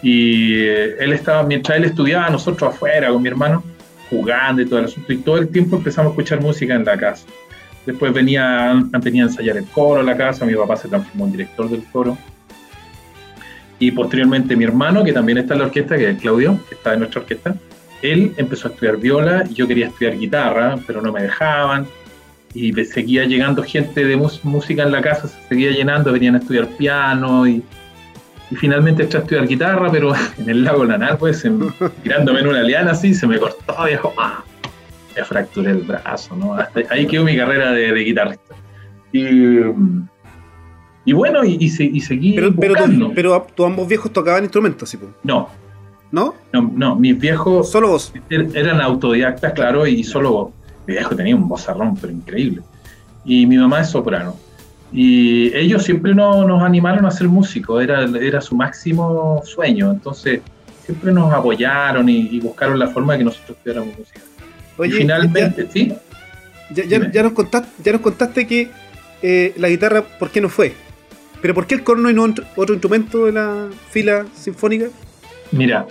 Y 0.01 0.55
eh, 0.55 0.95
él 0.99 1.13
estaba, 1.13 1.43
mientras 1.43 1.77
él 1.77 1.85
estudiaba, 1.85 2.27
nosotros 2.31 2.73
afuera 2.73 3.09
con 3.09 3.21
mi 3.21 3.27
hermano, 3.27 3.63
jugando 4.09 4.63
y 4.63 4.65
todo 4.65 4.79
el 4.79 4.85
asunto, 4.85 5.13
y 5.13 5.17
todo 5.17 5.37
el 5.37 5.49
tiempo 5.49 5.75
empezamos 5.75 6.09
a 6.09 6.13
escuchar 6.13 6.41
música 6.41 6.73
en 6.73 6.83
la 6.83 6.97
casa. 6.97 7.27
Después 7.85 8.11
venía, 8.11 8.81
venía 8.99 9.25
a 9.25 9.27
ensayar 9.27 9.57
el 9.57 9.65
coro 9.65 9.99
en 9.99 10.07
la 10.07 10.17
casa, 10.17 10.43
mi 10.43 10.55
papá 10.55 10.75
se 10.75 10.87
transformó 10.87 11.25
en 11.25 11.33
director 11.33 11.69
del 11.69 11.83
coro. 11.91 12.17
Y 13.77 13.91
posteriormente 13.91 14.55
mi 14.55 14.63
hermano, 14.63 15.03
que 15.03 15.13
también 15.13 15.37
está 15.37 15.53
en 15.53 15.59
la 15.59 15.65
orquesta, 15.67 15.97
que 15.97 16.09
es 16.09 16.19
Claudio, 16.19 16.59
que 16.67 16.73
está 16.73 16.93
en 16.93 17.01
nuestra 17.01 17.21
orquesta, 17.21 17.55
él 18.01 18.33
empezó 18.37 18.67
a 18.67 18.71
estudiar 18.71 18.97
viola 18.97 19.43
y 19.49 19.53
yo 19.53 19.67
quería 19.67 19.87
estudiar 19.87 20.17
guitarra, 20.17 20.77
pero 20.85 21.01
no 21.01 21.11
me 21.11 21.23
dejaban. 21.23 21.87
Y 22.53 22.73
seguía 22.83 23.25
llegando 23.25 23.63
gente 23.63 24.05
de 24.05 24.17
música 24.17 24.83
en 24.83 24.91
la 24.91 25.01
casa, 25.01 25.27
se 25.27 25.47
seguía 25.47 25.71
llenando, 25.71 26.11
venían 26.11 26.35
a 26.35 26.39
estudiar 26.39 26.67
piano 26.67 27.47
y, 27.47 27.63
finalmente 28.57 29.03
entré 29.03 29.19
a 29.19 29.21
estudiar 29.21 29.47
guitarra, 29.47 29.89
pero 29.89 30.13
en 30.37 30.49
el 30.49 30.63
lago 30.63 30.83
Lanal, 30.83 31.17
pues, 31.17 31.47
tirándome 32.03 32.41
en 32.41 32.47
una 32.47 32.63
liana 32.63 32.91
así, 32.91 33.13
se 33.13 33.25
me 33.25 33.39
cortó 33.39 33.87
y 33.87 33.91
dijo, 33.91 34.13
¡ah! 34.17 34.43
me 35.15 35.23
fracturé 35.23 35.71
el 35.71 35.83
brazo, 35.83 36.35
¿no? 36.35 36.57
ahí 36.89 37.05
quedó 37.05 37.23
mi 37.23 37.35
carrera 37.35 37.71
de, 37.71 37.93
guitarrista. 37.93 38.55
Y, 39.13 41.13
bueno, 41.13 41.43
y, 41.43 41.69
seguí. 41.69 42.33
Pero, 42.33 42.53
pero, 43.13 43.47
tú, 43.55 43.65
ambos 43.65 43.87
viejos 43.87 44.13
tocaban 44.13 44.43
instrumentos, 44.43 44.89
¿sí? 44.89 44.97
No, 45.23 45.49
¿No? 46.11 46.35
No, 46.51 46.71
no 46.73 46.95
mis 46.95 47.17
viejos. 47.17 47.71
Solo 47.71 47.89
vos. 47.89 48.13
Er, 48.29 48.49
eran 48.53 48.81
autodidactas, 48.81 49.53
claro, 49.53 49.87
y 49.87 50.03
solo 50.03 50.31
vos. 50.31 50.53
Mi 50.87 50.93
viejo 50.95 51.15
tenía 51.15 51.35
un 51.35 51.47
vozarrón, 51.47 51.95
pero 51.95 52.11
increíble. 52.11 52.61
Y 53.23 53.45
mi 53.45 53.57
mamá 53.57 53.81
es 53.81 53.89
soprano. 53.89 54.35
Y 54.91 55.55
ellos 55.55 55.83
siempre 55.83 56.13
nos 56.13 56.61
animaron 56.61 57.05
a 57.05 57.11
ser 57.11 57.29
músicos, 57.29 57.81
era, 57.81 58.03
era 58.03 58.41
su 58.41 58.55
máximo 58.55 59.41
sueño. 59.45 59.91
Entonces, 59.91 60.41
siempre 60.85 61.13
nos 61.13 61.31
apoyaron 61.31 62.09
y, 62.09 62.39
buscaron 62.41 62.77
la 62.77 62.87
forma 62.87 63.13
de 63.13 63.19
que 63.19 63.25
nosotros 63.25 63.57
estudiáramos 63.57 63.97
música. 63.97 64.19
Oye, 64.77 64.95
y 64.95 64.97
finalmente, 64.97 65.65
ya, 65.65 65.71
¿sí? 65.71 65.93
Ya, 67.13 67.23
nos 67.23 67.33
contaste, 67.33 67.69
ya 67.83 67.91
nos 67.93 68.01
contaste 68.01 68.47
que 68.47 68.69
eh, 69.21 69.53
la 69.57 69.69
guitarra, 69.69 70.01
¿por 70.01 70.29
qué 70.29 70.41
no 70.41 70.49
fue? 70.49 70.73
¿Pero 71.41 71.53
por 71.53 71.67
qué 71.67 71.75
el 71.75 71.83
corno 71.83 72.09
y 72.09 72.13
no 72.13 72.23
otro 72.55 72.73
instrumento 72.73 73.25
de 73.25 73.31
la 73.31 73.67
fila 73.89 74.25
sinfónica? 74.33 74.87
Mira, 75.51 75.85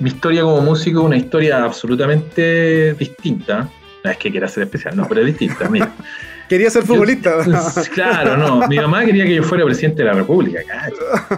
mi 0.00 0.10
historia 0.10 0.42
como 0.42 0.60
músico 0.60 1.00
es 1.00 1.06
una 1.06 1.16
historia 1.16 1.64
absolutamente 1.64 2.94
distinta. 2.94 3.68
No 4.04 4.10
es 4.10 4.16
que 4.16 4.30
quiera 4.30 4.48
ser 4.48 4.64
especial, 4.64 4.96
no, 4.96 5.06
pero 5.08 5.20
es 5.20 5.26
distinta. 5.26 5.68
Mira. 5.68 5.92
Quería 6.48 6.70
ser 6.70 6.84
futbolista. 6.84 7.36
claro, 7.94 8.36
no. 8.36 8.66
Mi 8.68 8.76
mamá 8.76 9.04
quería 9.04 9.26
que 9.26 9.34
yo 9.34 9.42
fuera 9.42 9.64
presidente 9.66 10.02
de 10.02 10.08
la 10.08 10.14
República. 10.14 10.60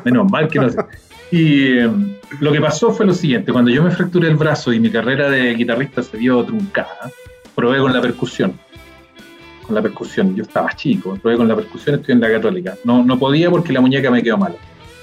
Menos 0.04 0.30
mal 0.30 0.46
que 0.48 0.60
no 0.60 0.70
sé. 0.70 0.78
Y 1.32 1.78
em, 1.78 2.14
lo 2.38 2.52
que 2.52 2.60
pasó 2.60 2.92
fue 2.92 3.06
lo 3.06 3.12
siguiente: 3.12 3.52
cuando 3.52 3.72
yo 3.72 3.82
me 3.82 3.90
fracturé 3.90 4.28
el 4.28 4.36
brazo 4.36 4.72
y 4.72 4.78
mi 4.78 4.88
carrera 4.88 5.28
de 5.28 5.54
guitarrista 5.54 6.02
se 6.04 6.16
vio 6.16 6.44
truncada, 6.44 7.10
probé 7.56 7.80
con 7.80 7.92
la 7.92 8.00
percusión. 8.00 8.52
Con 9.66 9.74
la 9.74 9.82
percusión. 9.82 10.36
Yo 10.36 10.44
estaba 10.44 10.70
chico, 10.76 11.18
probé 11.20 11.38
con 11.38 11.48
la 11.48 11.56
percusión, 11.56 11.96
estoy 11.96 12.14
en 12.14 12.20
la 12.20 12.30
Católica. 12.30 12.76
No, 12.84 13.02
no 13.02 13.18
podía 13.18 13.50
porque 13.50 13.72
la 13.72 13.80
muñeca 13.80 14.12
me 14.12 14.22
quedó 14.22 14.38
mala. 14.38 14.56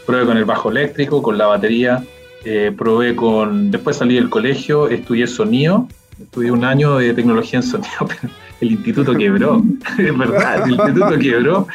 Probé 0.05 0.25
con 0.25 0.37
el 0.37 0.45
bajo 0.45 0.71
eléctrico, 0.71 1.21
con 1.21 1.37
la 1.37 1.47
batería, 1.47 2.01
eh, 2.45 2.71
probé 2.77 3.15
con. 3.15 3.71
Después 3.71 3.97
salí 3.97 4.15
del 4.15 4.29
colegio, 4.29 4.87
estudié 4.87 5.27
sonido, 5.27 5.87
estudié 6.21 6.51
un 6.51 6.63
año 6.63 6.97
de 6.97 7.13
tecnología 7.13 7.59
en 7.59 7.63
sonido, 7.63 7.97
pero 8.07 8.33
el 8.61 8.71
instituto 8.71 9.15
quebró, 9.15 9.63
es 9.97 10.17
verdad, 10.17 10.63
el 10.65 10.71
instituto 10.71 11.19
quebró. 11.19 11.67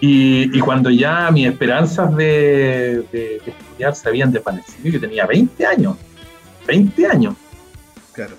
Y, 0.00 0.60
cuando 0.60 0.90
ya 0.90 1.28
mis 1.32 1.48
esperanzas 1.48 2.14
de, 2.14 3.04
estudiar 3.44 3.94
se 3.96 4.08
habían 4.08 4.30
desvanecido, 4.30 4.90
yo 4.90 5.00
tenía 5.00 5.26
20 5.26 5.66
años, 5.66 5.96
20 6.66 7.06
años. 7.06 7.34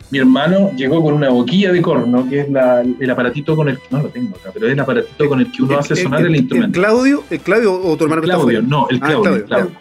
Mi 0.10 0.20
hermano 0.20 0.72
llegó 0.76 1.02
con 1.02 1.14
una 1.14 1.30
boquilla 1.30 1.72
de 1.72 1.82
corno, 1.82 2.30
que 2.30 2.42
es 2.42 2.48
el 2.48 3.10
aparatito 3.10 3.56
con 3.56 3.70
el 3.70 3.78
que, 3.78 3.84
no 3.92 4.04
lo 4.04 4.10
tengo 4.10 4.36
acá, 4.36 4.52
pero 4.54 4.68
es 4.68 4.74
el 4.74 4.80
aparatito 4.80 5.30
con 5.30 5.40
el 5.40 5.52
que 5.52 5.64
uno 5.64 5.80
hace 5.80 5.96
sonar 5.96 6.26
el, 6.26 6.36
instrumento. 6.36 6.78
¿El 6.78 6.86
Claudio? 6.86 7.24
¿El 7.30 7.40
Claudio 7.40 7.74
o 7.82 7.96
tu 7.96 8.04
hermano? 8.04 8.22
Claudio, 8.22 8.62
no, 8.62 8.88
el 8.90 9.00
ah, 9.02 9.08
Claudio. 9.08 9.36
el 9.36 9.44
Claudio. 9.46 9.72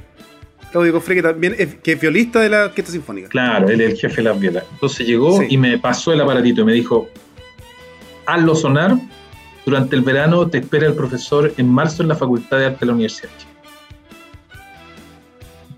Claudio 0.70 0.92
Cofre, 0.92 1.14
que 1.16 1.22
también 1.22 1.54
es, 1.58 1.76
que 1.76 1.92
es 1.92 2.00
violista 2.00 2.40
de 2.40 2.50
la 2.50 2.64
Orquesta 2.66 2.92
Sinfónica. 2.92 3.28
Claro, 3.28 3.68
él 3.68 3.80
es 3.80 3.92
el 3.92 3.98
jefe 3.98 4.16
de 4.16 4.22
las 4.24 4.38
violas. 4.38 4.64
Entonces 4.72 5.06
llegó 5.06 5.42
y 5.42 5.56
me 5.56 5.78
pasó 5.78 6.12
el 6.12 6.20
aparatito 6.20 6.62
y 6.62 6.64
me 6.64 6.72
dijo, 6.72 7.08
hazlo 8.26 8.54
sonar 8.54 8.98
durante 9.68 9.96
el 9.96 10.00
verano 10.00 10.48
te 10.48 10.56
espera 10.56 10.86
el 10.86 10.94
profesor 10.94 11.52
en 11.58 11.68
marzo 11.68 12.02
en 12.02 12.08
la 12.08 12.14
Facultad 12.14 12.58
de 12.58 12.64
Arte 12.64 12.78
de 12.80 12.86
la 12.86 12.92
Universidad. 12.94 13.28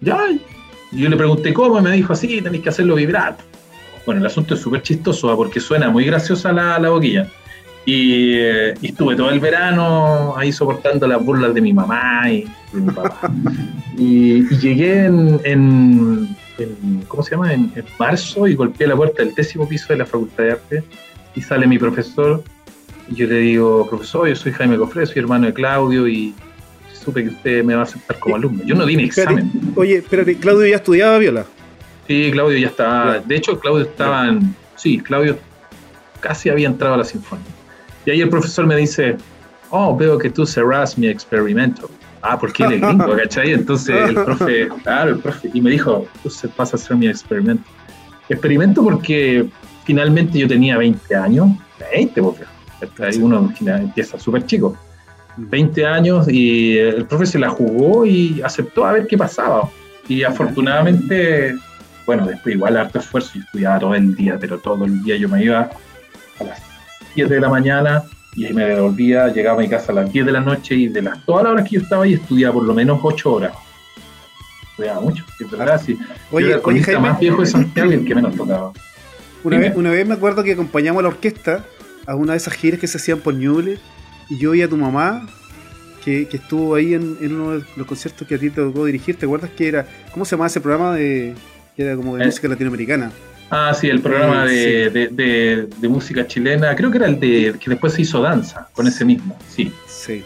Ya, 0.01 0.17
yo 0.93 1.09
le 1.09 1.17
pregunté 1.17 1.53
cómo, 1.53 1.77
y 1.77 1.83
me 1.83 1.91
dijo 1.91 2.13
así, 2.13 2.41
tenéis 2.41 2.63
que 2.63 2.69
hacerlo 2.69 2.95
vibrar. 2.95 3.37
Bueno, 4.07 4.21
el 4.21 4.27
asunto 4.29 4.55
es 4.55 4.61
súper 4.61 4.83
chistoso, 4.83 5.29
¿ah? 5.29 5.37
porque 5.37 5.59
suena 5.59 5.91
muy 5.91 6.05
graciosa 6.05 6.53
la, 6.53 6.79
la 6.79 6.89
boquilla. 6.89 7.29
Y, 7.87 8.35
eh, 8.37 8.75
y 8.83 8.89
estuve 8.89 9.17
todo 9.17 9.31
el 9.31 9.41
verano 9.41 10.35
ahí 10.37 10.53
soportando 10.53 11.07
las 11.07 11.25
burlas 11.25 11.55
de 11.55 11.61
mi 11.61 11.73
mamá 11.73 12.31
y 12.31 12.45
de 12.73 12.81
mi 12.81 12.91
papá. 12.91 13.31
y, 13.97 14.39
y 14.53 14.59
llegué 14.59 15.07
en, 15.07 15.41
en- 15.45 16.37
en- 16.59 17.03
¿cómo 17.09 17.23
se 17.23 17.31
llama? 17.33 17.53
En, 17.53 17.73
en 17.75 17.85
marzo 17.99 18.47
y 18.47 18.55
golpeé 18.55 18.87
la 18.87 18.97
puerta 18.97 19.25
del 19.25 19.35
décimo 19.35 19.67
piso 19.69 19.87
de 19.89 19.97
la 19.99 20.07
Facultad 20.07 20.45
de 20.45 20.53
Arte 20.53 20.85
y 21.35 21.41
sale 21.41 21.67
mi 21.67 21.79
profesor 21.79 22.45
y 23.09 23.15
yo 23.15 23.27
le 23.27 23.39
digo, 23.39 23.89
profesor, 23.89 24.29
yo 24.29 24.37
soy 24.37 24.53
Jaime 24.53 24.77
Cofré, 24.77 25.07
soy 25.07 25.21
hermano 25.21 25.47
de 25.47 25.53
Claudio 25.55 26.07
y 26.07 26.35
supe 26.93 27.23
que 27.25 27.31
usted 27.31 27.65
me 27.65 27.75
va 27.75 27.81
a 27.81 27.85
aceptar 27.85 28.19
como 28.19 28.37
alumno. 28.37 28.63
Yo 28.65 28.75
no 28.75 28.85
di 28.85 28.97
mi 28.97 29.05
examen. 29.05 29.51
Oye, 29.75 29.97
espérate, 29.97 30.37
Claudio 30.37 30.67
ya 30.69 30.77
estudiaba 30.77 31.17
viola. 31.19 31.47
Sí, 32.07 32.29
Claudio 32.31 32.59
ya 32.59 32.67
estaba. 32.69 33.19
De 33.21 33.37
hecho, 33.37 33.59
Claudio 33.59 33.85
estaba 33.87 34.29
en. 34.29 34.55
Sí, 34.77 34.99
Claudio 34.99 35.39
casi 36.21 36.51
había 36.51 36.67
entrado 36.69 36.95
a 36.95 36.99
la 36.99 37.05
sinfonía. 37.05 37.47
Y 38.07 38.11
ahí 38.11 38.21
el 38.21 38.28
profesor 38.28 38.66
me 38.66 38.76
dice: 38.76 39.16
Oh, 39.71 39.97
veo 39.97 40.19
que 40.19 40.30
tú 40.30 40.47
cerrás 40.47 40.99
mi 40.99 41.09
experimento. 41.09 41.90
Ah, 42.23 42.38
porque 42.38 42.64
él 42.64 42.75
es 42.75 42.80
gringo, 42.80 43.16
¿cachai? 43.16 43.52
Entonces 43.52 43.97
el 44.09 44.14
profe, 44.14 44.69
claro, 44.83 45.11
el 45.12 45.19
profe, 45.19 45.50
y 45.52 45.61
me 45.61 45.71
dijo: 45.71 46.07
Tú 46.23 46.30
se 46.30 46.49
vas 46.57 46.73
a 46.73 46.76
hacer 46.76 46.97
mi 46.97 47.09
experimento. 47.09 47.64
Experimento 48.28 48.83
porque 48.83 49.49
finalmente 49.85 50.38
yo 50.38 50.47
tenía 50.47 50.76
20 50.78 51.16
años, 51.16 51.49
20, 51.92 52.23
porque 52.23 52.45
uno 53.21 53.52
empieza 53.61 54.19
súper 54.19 54.47
chico. 54.47 54.76
20 55.37 55.87
años 55.87 56.28
y 56.28 56.76
el 56.76 57.07
profe 57.07 57.26
se 57.26 57.38
la 57.38 57.49
jugó 57.49 58.04
y 58.04 58.40
aceptó 58.42 58.85
a 58.85 58.92
ver 58.92 59.07
qué 59.07 59.16
pasaba. 59.16 59.69
Y 60.09 60.23
afortunadamente, 60.23 61.57
bueno, 62.04 62.26
después 62.26 62.54
igual 62.54 62.76
harto 62.76 62.99
esfuerzo, 62.99 63.33
yo 63.35 63.40
estudiaba 63.40 63.78
todo 63.78 63.95
el 63.95 64.14
día, 64.14 64.37
pero 64.38 64.59
todo 64.59 64.85
el 64.85 65.02
día 65.02 65.16
yo 65.16 65.28
me 65.28 65.45
iba 65.45 65.71
a 66.40 66.45
las 66.45 66.70
7 67.14 67.35
de 67.35 67.40
la 67.40 67.49
mañana 67.49 68.02
y 68.37 68.52
me 68.52 68.64
devolvía, 68.64 69.29
llegaba 69.29 69.59
a 69.59 69.62
mi 69.62 69.69
casa 69.69 69.93
a 69.93 69.95
las 69.97 70.12
10 70.12 70.26
de 70.26 70.33
la 70.33 70.40
noche 70.40 70.75
y 70.75 70.88
de 70.88 71.02
las 71.02 71.25
todas 71.26 71.45
las 71.45 71.52
horas 71.52 71.69
que 71.69 71.76
yo 71.76 71.83
estaba 71.83 72.05
ahí 72.05 72.14
estudiaba 72.14 72.55
por 72.55 72.64
lo 72.64 72.75
menos 72.75 73.00
8 73.02 73.33
horas. 73.33 73.52
Estudiaba 74.71 75.00
mucho, 75.00 75.25
es 75.38 75.50
verdad, 75.50 75.81
sí. 75.85 75.99
Oye, 76.31 76.47
yo 76.49 76.52
era 76.57 76.61
oye, 76.64 76.83
Jaime. 76.83 77.00
más 77.00 77.19
viejo 77.21 77.40
de 77.43 77.47
Santiago 77.47 77.90
y 77.90 77.95
el 77.95 78.05
que 78.05 78.14
menos 78.14 78.35
tocaba. 78.37 78.73
Una 79.43 79.59
vez, 79.59 79.76
una 79.76 79.90
vez 79.90 80.07
me 80.07 80.14
acuerdo 80.14 80.43
que 80.45 80.52
acompañamos 80.52 81.00
a 81.00 81.02
la 81.02 81.09
orquesta 81.09 81.64
a 82.07 82.14
una 82.14 82.33
de 82.33 82.38
esas 82.38 82.55
giras 82.55 82.79
que 82.81 82.87
se 82.87 82.99
hacían 82.99 83.19
por 83.21 83.35
Ñuble 83.35 83.79
y 84.29 84.38
yo 84.38 84.52
vi 84.52 84.62
a 84.62 84.69
tu 84.69 84.76
mamá 84.76 85.26
que, 86.05 86.29
que 86.29 86.37
estuvo 86.38 86.75
ahí 86.75 86.95
en, 86.95 87.17
en 87.21 87.35
uno 87.35 87.50
de 87.59 87.64
los 87.76 87.87
conciertos 87.87 88.26
que 88.26 88.37
a 88.37 88.38
ti 88.38 88.49
te 88.50 88.62
tocó 88.62 88.85
dirigir. 88.87 89.17
¿Te 89.17 89.26
acuerdas 89.26 89.50
que 89.50 89.69
era, 89.69 89.87
cómo 90.12 90.25
se 90.25 90.31
llamaba 90.33 90.47
ese 90.47 90.61
programa 90.61 90.95
de 90.95 91.35
que 91.76 91.83
era 91.83 91.97
como 91.97 92.17
de 92.17 92.23
Eh. 92.23 92.26
música 92.26 92.49
latinoamericana? 92.49 93.11
Ah, 93.50 93.75
sí, 93.75 93.89
el 93.89 94.00
programa 94.00 94.47
Eh, 94.47 94.49
de, 94.49 94.91
de- 94.91 95.08
de- 95.08 95.67
de 95.76 95.89
música 95.89 96.26
chilena, 96.26 96.75
creo 96.76 96.91
que 96.91 96.99
era 96.99 97.06
el 97.06 97.19
de 97.19 97.56
que 97.58 97.71
después 97.71 97.93
se 97.95 98.02
hizo 98.02 98.21
danza, 98.23 98.69
con 98.73 98.86
ese 98.86 99.04
mismo, 99.04 99.36
sí. 99.49 99.73
Sí. 99.89 100.23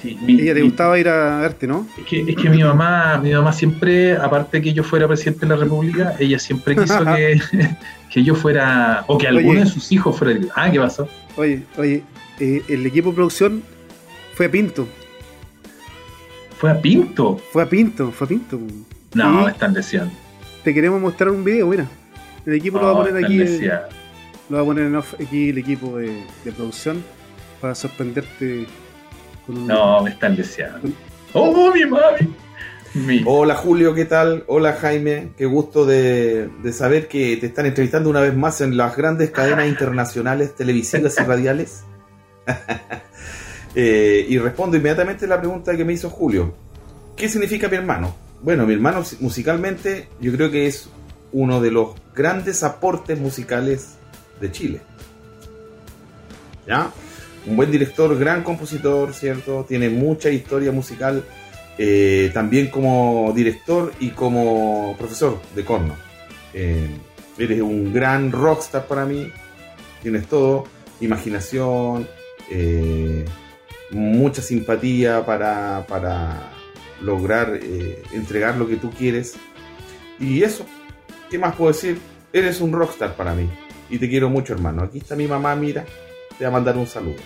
sí 0.00 0.18
mi- 0.22 0.40
Ella 0.40 0.54
te 0.54 0.60
mi- 0.60 0.68
gustaba 0.68 0.98
ir 0.98 1.08
a 1.08 1.38
verte, 1.40 1.66
¿no? 1.66 1.86
Es 1.98 2.04
que, 2.06 2.20
es 2.22 2.34
que 2.36 2.48
mi 2.48 2.62
mamá, 2.64 3.18
mi 3.22 3.32
mamá 3.32 3.52
siempre, 3.52 4.16
aparte 4.16 4.62
que 4.62 4.72
yo 4.72 4.82
fuera 4.82 5.06
presidente 5.06 5.40
de 5.46 5.54
la 5.54 5.56
República, 5.56 6.14
ella 6.18 6.38
siempre 6.38 6.74
quiso 6.76 7.04
que, 7.04 7.38
que 8.10 8.24
yo 8.24 8.34
fuera, 8.34 9.04
o 9.06 9.18
que 9.18 9.28
alguno 9.28 9.50
Oye. 9.50 9.60
de 9.60 9.66
sus 9.66 9.92
hijos 9.92 10.16
fuera. 10.18 10.40
Ah, 10.54 10.70
¿qué 10.70 10.78
pasó? 10.80 11.06
Oye, 11.36 11.62
oye, 11.76 12.02
eh, 12.40 12.62
el 12.68 12.86
equipo 12.86 13.10
de 13.10 13.16
producción 13.16 13.62
fue 14.34 14.46
a 14.46 14.50
Pinto. 14.50 14.88
¿Fue 16.58 16.70
a 16.70 16.80
Pinto? 16.80 17.38
Fue 17.52 17.62
a 17.62 17.68
Pinto, 17.68 18.10
fue 18.12 18.24
a 18.24 18.28
Pinto. 18.28 18.58
No, 19.14 19.44
me 19.44 19.50
están 19.50 19.74
deseando. 19.74 20.12
Te 20.64 20.72
queremos 20.72 21.00
mostrar 21.00 21.30
un 21.30 21.44
video, 21.44 21.66
mira. 21.66 21.86
El 22.46 22.54
equipo 22.54 22.78
lo 22.78 22.86
va 22.86 22.92
a 23.02 23.04
poner 23.04 23.24
aquí. 23.24 23.40
eh. 23.42 23.70
Lo 24.48 24.56
va 24.58 24.62
a 24.62 24.66
poner 24.66 24.86
en 24.86 24.94
off 24.96 25.14
aquí 25.20 25.50
el 25.50 25.58
equipo 25.58 25.98
de, 25.98 26.24
de 26.44 26.52
producción 26.52 27.02
para 27.60 27.74
sorprenderte 27.74 28.66
con 29.46 29.58
un. 29.58 29.66
No, 29.66 30.02
me 30.02 30.10
están 30.10 30.36
deseando. 30.36 30.88
¡Oh, 31.32 31.72
mi 31.74 31.84
mami! 31.84 32.34
Mi- 32.94 33.22
Hola 33.26 33.54
Julio, 33.56 33.92
¿qué 33.94 34.04
tal? 34.06 34.44
Hola 34.46 34.72
Jaime, 34.74 35.32
qué 35.36 35.44
gusto 35.44 35.84
de, 35.84 36.48
de 36.62 36.72
saber 36.72 37.08
que 37.08 37.36
te 37.36 37.46
están 37.46 37.66
entrevistando 37.66 38.08
una 38.08 38.20
vez 38.22 38.34
más 38.34 38.60
en 38.62 38.76
las 38.76 38.96
grandes 38.96 39.30
cadenas 39.32 39.66
internacionales 39.68 40.54
televisivas 40.54 41.16
y 41.20 41.24
radiales. 41.24 41.84
Eh, 43.78 44.24
y 44.30 44.38
respondo 44.38 44.78
inmediatamente 44.78 45.26
la 45.26 45.38
pregunta 45.38 45.76
que 45.76 45.84
me 45.84 45.92
hizo 45.92 46.08
Julio. 46.08 46.54
¿Qué 47.14 47.28
significa 47.28 47.68
mi 47.68 47.76
hermano? 47.76 48.14
Bueno, 48.40 48.64
mi 48.66 48.72
hermano 48.72 49.02
musicalmente 49.20 50.08
yo 50.18 50.32
creo 50.32 50.50
que 50.50 50.66
es 50.66 50.88
uno 51.36 51.60
de 51.60 51.70
los 51.70 51.90
grandes 52.14 52.62
aportes 52.62 53.20
musicales 53.20 53.96
de 54.40 54.50
Chile. 54.50 54.80
¿Ya? 56.66 56.90
Un 57.46 57.56
buen 57.56 57.70
director, 57.70 58.18
gran 58.18 58.42
compositor, 58.42 59.12
¿cierto? 59.12 59.66
Tiene 59.68 59.90
mucha 59.90 60.30
historia 60.30 60.72
musical 60.72 61.22
eh, 61.76 62.30
también 62.32 62.68
como 62.68 63.34
director 63.36 63.92
y 64.00 64.10
como 64.10 64.96
profesor 64.96 65.38
de 65.54 65.62
corno. 65.62 65.94
Eh, 66.54 66.88
eres 67.36 67.60
un 67.60 67.92
gran 67.92 68.32
rockstar 68.32 68.86
para 68.86 69.04
mí, 69.04 69.30
tienes 70.02 70.26
todo, 70.28 70.64
imaginación, 71.02 72.08
eh, 72.50 73.26
mucha 73.90 74.40
simpatía 74.40 75.26
para, 75.26 75.84
para 75.86 76.50
lograr 77.02 77.60
entregar 78.14 78.56
lo 78.56 78.66
que 78.66 78.76
tú 78.76 78.90
quieres. 78.90 79.34
Y 80.18 80.42
eso, 80.42 80.64
¿qué 81.30 81.38
más 81.38 81.54
puedo 81.54 81.72
decir? 81.72 82.00
Eres 82.32 82.60
un 82.60 82.72
rockstar 82.72 83.16
para 83.16 83.34
mí 83.34 83.48
y 83.88 83.98
te 83.98 84.08
quiero 84.08 84.28
mucho 84.30 84.52
hermano. 84.52 84.82
Aquí 84.82 84.98
está 84.98 85.16
mi 85.16 85.26
mamá, 85.26 85.54
mira, 85.56 85.84
te 86.38 86.44
va 86.44 86.48
a 86.48 86.52
mandar 86.52 86.76
un 86.76 86.86
saludo. 86.86 87.16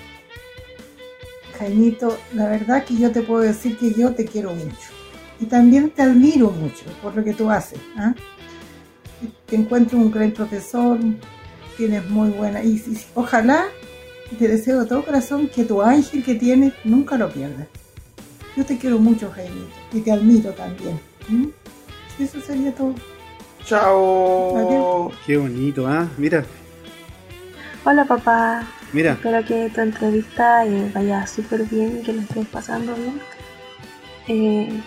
Jaimito, 1.59 2.19
la 2.35 2.49
verdad 2.49 2.85
que 2.85 2.97
yo 2.97 3.11
te 3.13 3.23
puedo 3.23 3.43
decir 3.43 3.77
que 3.77 3.93
yo 3.93 4.15
te 4.15 4.25
quiero 4.25 4.55
mucho. 4.55 4.89
Y 5.41 5.47
también 5.47 5.91
te 5.91 6.03
admiro 6.03 6.51
mucho 6.51 6.85
por 7.03 7.15
lo 7.15 7.25
que 7.25 7.35
tú 7.35 7.51
haces. 7.51 7.79
¿ah? 7.97 8.15
Te 9.47 9.57
encuentro 9.57 9.99
un 9.99 10.11
gran 10.11 10.33
profesor, 10.33 10.99
tienes 11.77 12.09
muy 12.09 12.31
buena. 12.31 12.63
Y, 12.63 12.83
ojalá, 13.15 13.67
te 14.39 14.49
deseo 14.49 14.81
de 14.81 14.87
todo 14.87 15.05
corazón 15.05 15.49
que 15.49 15.65
tu 15.65 15.83
ángel 15.83 16.25
que 16.25 16.35
tienes 16.35 16.73
nunca 16.85 17.17
lo 17.17 17.31
pierdas. 17.31 17.67
Yo 18.57 18.65
te 18.65 18.79
quiero 18.79 18.99
mucho, 18.99 19.31
Jaimito, 19.31 19.69
y 19.93 20.01
te 20.01 20.13
admiro 20.13 20.51
también. 20.53 21.01
Eso 22.19 22.41
sería 22.41 22.75
todo. 22.75 22.95
Chao. 23.71 25.13
Qué 25.25 25.37
bonito, 25.37 25.87
¿ah? 25.87 26.09
Mira, 26.19 26.45
Hola 27.85 28.05
papá, 28.05 28.65
mira. 28.93 29.13
espero 29.13 29.45
que 29.45 29.71
tu 29.71 29.81
entrevista 29.81 30.67
eh, 30.67 30.91
vaya 30.93 31.25
súper 31.29 31.63
bien 31.67 32.01
y 32.01 32.03
que 32.03 32.13
lo 32.13 32.21
estés 32.23 32.49
pasando 32.49 32.97
bien. 32.97 33.21
Eh, 34.27 34.83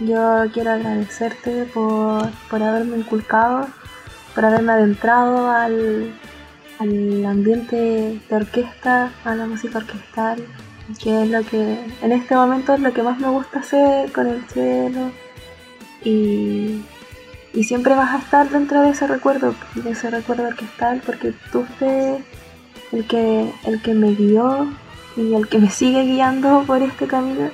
yo 0.00 0.44
quiero 0.52 0.72
agradecerte 0.72 1.64
por, 1.72 2.30
por 2.50 2.62
haberme 2.62 2.98
inculcado, 2.98 3.66
por 4.34 4.44
haberme 4.44 4.72
adentrado 4.72 5.50
al, 5.50 6.12
al 6.80 7.24
ambiente 7.24 8.20
de 8.28 8.36
orquesta, 8.36 9.10
a 9.24 9.34
la 9.36 9.46
música 9.46 9.78
orquestal, 9.78 10.44
que 11.02 11.22
es 11.22 11.30
lo 11.30 11.42
que 11.44 11.78
en 12.02 12.12
este 12.12 12.36
momento 12.36 12.74
es 12.74 12.80
lo 12.80 12.92
que 12.92 13.02
más 13.02 13.18
me 13.20 13.30
gusta 13.30 13.60
hacer 13.60 14.12
con 14.12 14.26
el 14.26 14.44
cielo. 14.48 15.12
Y, 16.04 16.82
y 17.58 17.64
siempre 17.64 17.96
vas 17.96 18.14
a 18.14 18.18
estar 18.18 18.48
dentro 18.50 18.82
de 18.82 18.90
ese 18.90 19.08
recuerdo, 19.08 19.52
de 19.74 19.90
ese 19.90 20.08
recuerdo 20.10 20.46
orquestal, 20.46 21.02
porque 21.04 21.34
tú 21.50 21.64
fuiste 21.64 22.24
el 22.92 23.04
que, 23.08 23.52
el 23.64 23.82
que 23.82 23.94
me 23.94 24.14
guió 24.14 24.68
y 25.16 25.34
el 25.34 25.48
que 25.48 25.58
me 25.58 25.68
sigue 25.68 26.04
guiando 26.04 26.62
por 26.68 26.80
este 26.82 27.08
camino. 27.08 27.50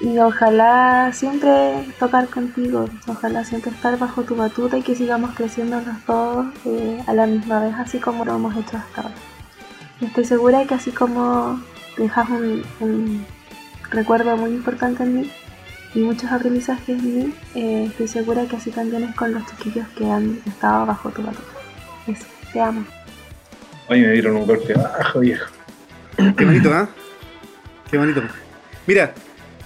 Y 0.00 0.18
ojalá 0.20 1.12
siempre 1.12 1.84
tocar 1.98 2.28
contigo, 2.28 2.86
ojalá 3.08 3.44
siempre 3.44 3.72
estar 3.72 3.98
bajo 3.98 4.22
tu 4.22 4.36
batuta 4.36 4.78
y 4.78 4.82
que 4.82 4.94
sigamos 4.94 5.32
creciendo 5.34 5.82
los 5.82 6.06
dos 6.06 6.46
eh, 6.64 7.04
a 7.06 7.12
la 7.12 7.26
misma 7.26 7.60
vez, 7.60 7.74
así 7.74 7.98
como 7.98 8.24
lo 8.24 8.36
hemos 8.36 8.56
hecho 8.56 8.78
hasta 8.78 9.02
ahora. 9.02 9.14
Estoy 10.00 10.24
segura 10.24 10.64
que 10.64 10.76
así 10.76 10.92
como 10.92 11.60
dejas 11.98 12.26
un, 12.30 12.62
un 12.80 13.26
recuerdo 13.90 14.38
muy 14.38 14.52
importante 14.52 15.02
en 15.02 15.14
mí 15.14 15.30
y 15.94 16.00
muchos 16.00 16.30
aprendizajes 16.30 16.88
en 16.88 17.18
mí, 17.18 17.34
eh, 17.54 17.86
estoy 17.88 18.08
segura 18.08 18.46
que 18.46 18.56
así 18.56 18.70
también 18.70 19.04
es 19.04 19.14
con 19.14 19.32
los 19.32 19.44
chiquillos 19.46 19.86
que 19.96 20.04
han 20.04 20.40
estado 20.46 20.86
bajo 20.86 21.10
tu 21.10 21.22
batuta. 21.22 21.42
Eso, 22.06 22.24
te 22.52 22.60
amo. 22.60 22.84
Oye, 23.88 24.06
me 24.06 24.12
dieron 24.12 24.36
un 24.36 24.46
golpe 24.46 24.72
bajo, 24.74 25.20
viejo. 25.20 25.50
Qué 26.36 26.44
bonito, 26.44 26.72
¿ah? 26.72 26.88
Qué 27.90 27.98
bonito. 27.98 28.22
Mira, 28.86 29.14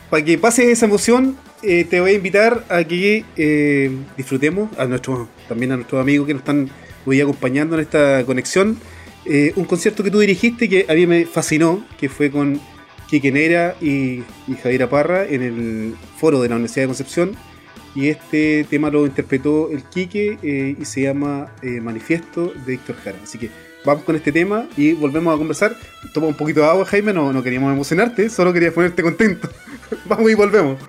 para 0.08 0.24
que 0.24 0.38
pase 0.38 0.70
esa 0.70 0.86
emoción, 0.86 1.36
eh, 1.62 1.84
te 1.84 2.00
voy 2.00 2.12
a 2.12 2.14
invitar 2.14 2.64
a 2.68 2.84
que 2.84 3.24
eh, 3.36 3.90
disfrutemos 4.16 4.70
a 4.78 4.86
nuestros, 4.86 5.28
también 5.48 5.72
a 5.72 5.76
nuestros 5.76 6.00
amigos 6.00 6.26
que 6.26 6.34
nos 6.34 6.40
están 6.40 6.70
hoy 7.04 7.20
acompañando 7.20 7.76
en 7.76 7.82
esta 7.82 8.24
conexión. 8.24 8.78
eh, 9.26 9.52
un 9.56 9.64
concierto 9.64 10.04
que 10.04 10.10
tú 10.10 10.18
dirigiste 10.18 10.68
que 10.68 10.84
a 10.88 10.92
mí 10.92 11.06
me 11.06 11.24
fascinó, 11.24 11.82
que 11.98 12.10
fue 12.10 12.30
con 12.30 12.60
Quique 13.14 13.30
Nera 13.30 13.76
y, 13.80 14.24
y 14.48 14.56
Javier 14.60 14.88
Parra 14.88 15.24
en 15.24 15.40
el 15.40 15.94
foro 16.16 16.42
de 16.42 16.48
la 16.48 16.56
Universidad 16.56 16.82
de 16.82 16.88
Concepción. 16.88 17.36
Y 17.94 18.08
este 18.08 18.66
tema 18.68 18.90
lo 18.90 19.06
interpretó 19.06 19.70
el 19.70 19.84
Quique 19.84 20.36
eh, 20.42 20.74
y 20.76 20.84
se 20.84 21.02
llama 21.02 21.52
eh, 21.62 21.80
Manifiesto 21.80 22.52
de 22.66 22.72
Víctor 22.72 22.96
Jara. 22.96 23.18
Así 23.22 23.38
que 23.38 23.50
vamos 23.84 24.02
con 24.02 24.16
este 24.16 24.32
tema 24.32 24.66
y 24.76 24.94
volvemos 24.94 25.32
a 25.32 25.38
conversar. 25.38 25.76
Toma 26.12 26.26
un 26.26 26.34
poquito 26.34 26.62
de 26.62 26.66
agua, 26.66 26.84
Jaime, 26.86 27.12
no, 27.12 27.32
no 27.32 27.40
queríamos 27.40 27.72
emocionarte, 27.72 28.28
solo 28.28 28.52
quería 28.52 28.74
ponerte 28.74 29.00
contento. 29.00 29.48
vamos 30.06 30.28
y 30.28 30.34
volvemos. 30.34 30.80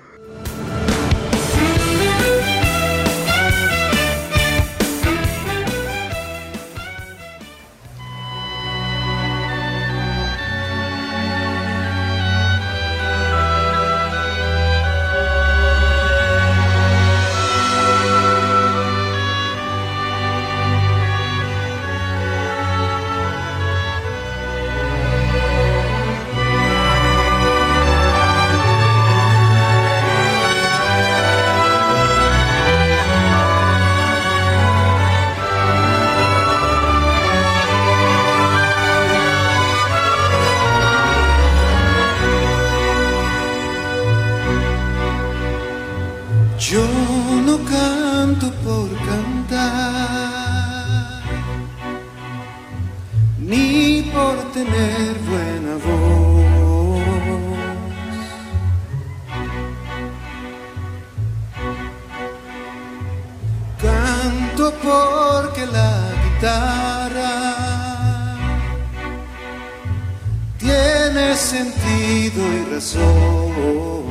Y 72.18 72.30
razón 72.72 74.04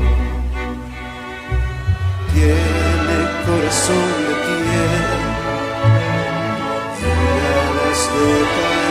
tiene 2.34 3.18
corazón 3.46 4.10
de 4.28 4.34
piel 4.46 5.06
y 7.00 7.08
alas 7.65 8.02
de 8.13 8.28
palomita. 8.54 8.85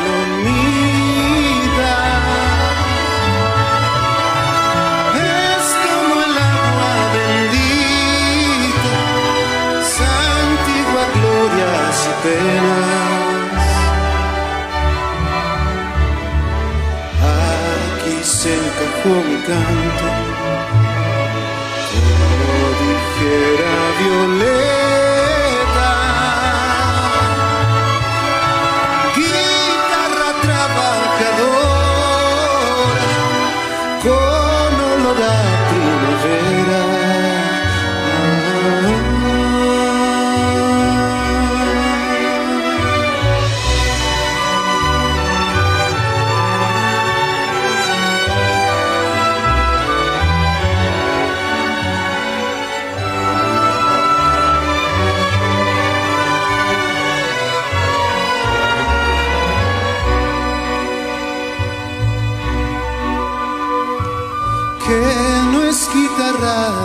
Encajó 19.04 19.22
mi 19.22 19.36
canto 19.42 19.93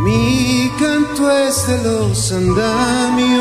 Mi 0.04 0.70
canto 0.78 1.30
es 1.30 1.66
de 1.66 1.78
los 1.82 2.32
andamios 2.32 3.38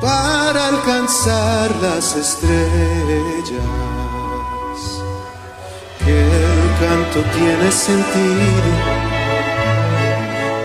para 0.00 0.68
alcanzar 0.68 1.74
las 1.82 2.16
estrellas 2.16 3.88
tiene 7.22 7.72
sentido 7.72 8.70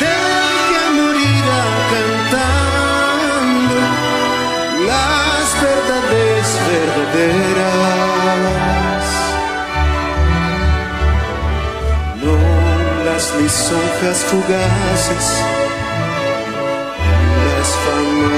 Del 0.00 0.54
que 0.68 0.82
morirá 0.98 1.64
cantando 1.92 3.78
las 4.88 5.46
verdades 5.62 6.46
verdaderas. 6.70 7.76
No 12.22 12.36
las 13.04 13.24
lisonjas 13.38 14.18
fugaces 14.24 15.26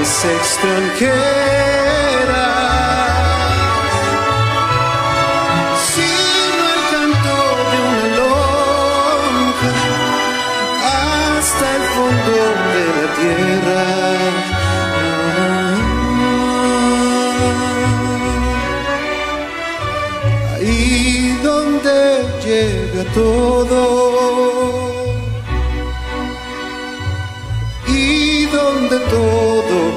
famas 0.05 0.25
extranjeras, 0.25 1.15
sino 5.93 6.63
el 6.75 6.81
canto 6.91 7.37
de 7.71 7.77
una 7.89 8.05
lonja 8.17 9.71
hasta 11.37 11.65
el 11.75 11.83
fondo 11.95 12.33
de 12.73 12.85
la 12.97 13.07
tierra. 13.19 13.83
Ahí 20.55 21.39
donde 21.43 21.97
llega 22.45 23.03
todo 23.13 24.54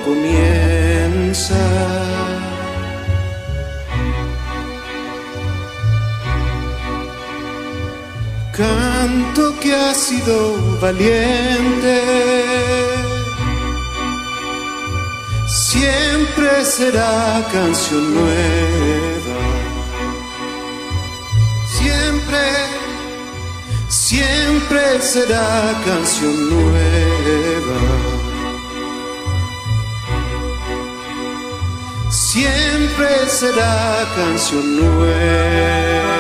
comienza. 0.08 1.62
Canto 8.56 9.42
que 9.60 9.72
ha 9.74 9.94
sido 9.94 10.36
valiente, 10.80 11.96
siempre 15.46 16.64
será 16.64 17.46
canción 17.52 18.04
nueva, 18.14 19.40
siempre 21.78 22.42
siempre 23.88 25.00
será 25.00 25.48
canción 25.86 26.34
nueva. 26.50 28.27
Siempre 32.38 33.28
será 33.28 34.06
canción 34.14 34.76
nueva. 34.76 36.17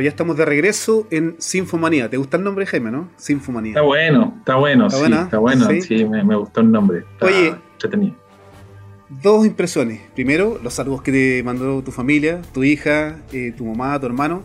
Ya 0.00 0.08
estamos 0.08 0.36
de 0.36 0.44
regreso 0.44 1.06
en 1.10 1.36
Sinfomanía. 1.38 2.08
¿Te 2.08 2.16
gusta 2.16 2.36
el 2.36 2.44
nombre, 2.44 2.66
Jaime, 2.66 2.90
no? 2.90 3.08
Sinfomanía. 3.16 3.70
Está 3.70 3.82
bueno, 3.82 4.34
está 4.38 4.56
bueno, 4.56 4.86
¿Está 4.86 4.98
sí, 4.98 5.12
está 5.12 5.38
bueno, 5.38 5.68
sí, 5.80 6.04
me, 6.04 6.36
gustó 6.36 6.60
el 6.60 6.70
nombre. 6.70 7.04
Oye, 7.20 7.54
Dos 9.22 9.44
impresiones. 9.44 10.00
Primero, 10.14 10.58
los 10.62 10.72
saludos 10.72 11.02
que 11.02 11.12
te 11.12 11.42
mandó 11.42 11.82
tu 11.82 11.90
familia, 11.90 12.40
tu 12.54 12.64
hija, 12.64 13.16
eh, 13.32 13.52
tu 13.56 13.66
mamá, 13.66 13.98
tu 14.00 14.06
hermano. 14.06 14.42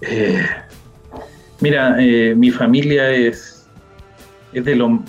Eh, 0.00 0.44
mira, 1.60 1.96
eh, 2.00 2.34
mi 2.36 2.50
familia 2.50 3.10
es, 3.10 3.68
es 4.52 4.64
de 4.64 4.74
lo, 4.74 5.02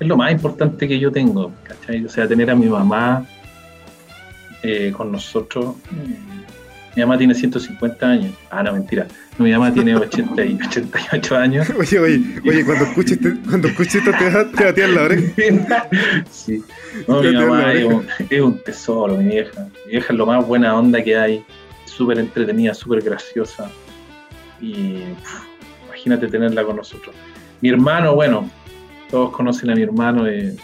es 0.00 0.06
lo 0.06 0.16
más 0.16 0.32
importante 0.32 0.88
que 0.88 0.98
yo 0.98 1.12
tengo, 1.12 1.52
¿cachai? 1.64 2.04
O 2.04 2.08
sea, 2.08 2.26
tener 2.26 2.50
a 2.50 2.54
mi 2.54 2.66
mamá 2.66 3.26
con 4.96 5.10
nosotros 5.10 5.74
mi 6.94 7.02
mamá 7.02 7.16
tiene 7.16 7.34
150 7.34 8.06
años. 8.06 8.34
Ah, 8.50 8.62
no, 8.62 8.72
mentira. 8.72 9.06
mi 9.38 9.50
mamá 9.52 9.72
tiene 9.72 9.96
80 9.96 10.44
y 10.44 10.58
88 10.66 11.36
años. 11.36 11.70
Oye, 11.70 11.98
oye, 11.98 12.40
oye, 12.46 12.64
cuando 12.64 12.84
escuches, 12.84 13.18
cuando 13.48 13.68
escuches 13.68 13.94
esto 13.96 14.10
te 14.18 14.30
va, 14.30 14.50
te 14.50 14.64
va 14.64 14.70
a 14.70 14.74
tirar 14.74 14.90
la 14.90 15.02
oreja. 15.02 15.88
sí. 16.30 16.62
No, 17.08 17.22
mi 17.22 17.32
mamá 17.32 17.72
es 17.72 17.84
un, 17.84 18.06
es 18.28 18.40
un, 18.40 18.58
tesoro, 18.58 19.16
mi 19.16 19.24
vieja. 19.24 19.68
Mi 19.86 19.92
vieja 19.92 20.12
es 20.12 20.18
lo 20.18 20.26
más 20.26 20.46
buena 20.46 20.76
onda 20.76 21.02
que 21.02 21.16
hay. 21.16 21.44
Súper 21.86 22.18
entretenida, 22.18 22.74
súper 22.74 23.02
graciosa. 23.02 23.70
Y 24.60 25.00
imagínate 25.86 26.28
tenerla 26.28 26.64
con 26.64 26.76
nosotros. 26.76 27.14
Mi 27.60 27.70
hermano, 27.70 28.14
bueno, 28.14 28.50
todos 29.10 29.30
conocen 29.30 29.70
a 29.70 29.74
mi 29.74 29.82
hermano. 29.82 30.26
Eh, 30.26 30.54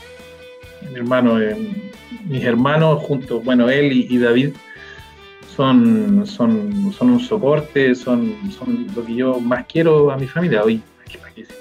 mi 0.90 0.96
hermano, 0.96 1.40
eh, 1.40 1.56
mis 2.26 2.44
hermanos 2.44 3.02
juntos, 3.02 3.42
bueno, 3.44 3.68
él 3.70 3.92
y 3.92 4.18
David 4.18 4.52
son, 5.58 6.24
son, 6.24 6.92
son 6.96 7.10
un 7.10 7.18
soporte, 7.18 7.92
son, 7.96 8.32
son 8.56 8.86
lo 8.94 9.04
que 9.04 9.16
yo 9.16 9.40
más 9.40 9.66
quiero 9.66 10.12
a 10.12 10.16
mi 10.16 10.28
familia. 10.28 10.62
Hoy, 10.62 10.80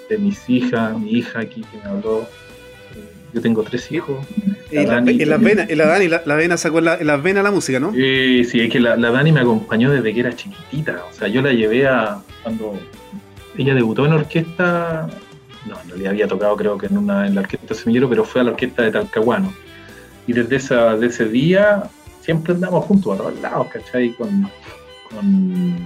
de 0.08 0.18
mis 0.20 0.48
hijas, 0.48 0.96
mi 1.00 1.14
hija 1.14 1.40
aquí 1.40 1.62
que 1.62 1.78
me 1.78 1.84
habló. 1.86 2.22
Eh, 2.22 3.12
yo 3.34 3.42
tengo 3.42 3.64
tres 3.64 3.92
hijos. 3.92 4.24
Y 4.72 4.76
la, 4.76 4.86
Dani, 4.86 5.18
la, 5.26 5.38
Dani, 5.40 6.08
la, 6.10 6.22
Dani 6.24 6.58
sacó 6.60 6.80
la, 6.80 6.98
las 6.98 7.24
venas 7.24 7.44
la 7.44 7.50
música, 7.50 7.80
¿no? 7.80 7.92
Sí, 7.92 8.44
sí, 8.46 8.62
es 8.62 8.72
que 8.72 8.80
la, 8.80 8.96
Dani 8.98 9.32
me 9.32 9.40
acompañó 9.40 9.90
desde 9.90 10.14
que 10.14 10.20
era 10.20 10.36
chiquitita. 10.36 11.04
O 11.10 11.14
sea, 11.16 11.28
yo 11.28 11.42
la 11.42 11.52
llevé 11.52 11.88
a. 11.88 12.20
Cuando 12.44 12.80
ella 13.58 13.74
debutó 13.74 14.06
en 14.06 14.14
orquesta. 14.14 15.10
No, 15.66 15.82
en 15.82 15.90
realidad 15.90 16.12
había 16.12 16.28
tocado, 16.28 16.56
creo 16.56 16.78
que 16.78 16.86
en, 16.86 17.00
una, 17.00 17.26
en 17.26 17.34
la 17.34 17.42
orquesta 17.42 17.74
Semillero, 17.74 18.08
pero 18.08 18.24
fue 18.24 18.42
a 18.42 18.44
la 18.44 18.52
orquesta 18.52 18.84
de 18.84 18.92
Talcahuano. 18.92 19.52
Y 20.28 20.34
desde 20.34 20.58
esa, 20.58 20.96
de 20.98 21.08
ese 21.08 21.26
día 21.26 21.90
siempre 22.28 22.56
andamos 22.56 22.84
juntos 22.84 23.14
a 23.14 23.18
todos 23.20 23.40
lados, 23.40 23.68
¿cachai? 23.68 24.12
Con, 24.16 24.52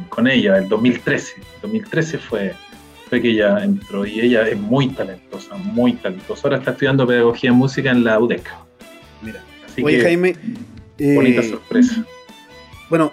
con, 0.09 0.27
ella, 0.27 0.57
el 0.57 0.67
2013. 0.67 1.35
El 1.37 1.61
2013 1.61 2.17
fue, 2.17 2.53
fue 3.07 3.21
que 3.21 3.29
ella 3.29 3.63
entró 3.63 4.07
y 4.07 4.21
ella 4.21 4.47
es 4.47 4.57
muy 4.57 4.87
talentosa, 4.87 5.55
muy 5.57 5.93
talentosa. 5.93 6.41
Ahora 6.47 6.57
está 6.57 6.71
estudiando 6.71 7.05
pedagogía 7.05 7.51
en 7.51 7.57
música 7.57 7.91
en 7.91 8.03
la 8.03 8.19
UDEC. 8.19 8.49
Mira, 9.21 9.43
Así 9.67 9.83
Oye, 9.83 10.01
Jaime. 10.01 10.35
Bonita 10.97 11.41
eh, 11.41 11.49
sorpresa. 11.51 12.03
Bueno, 12.89 13.11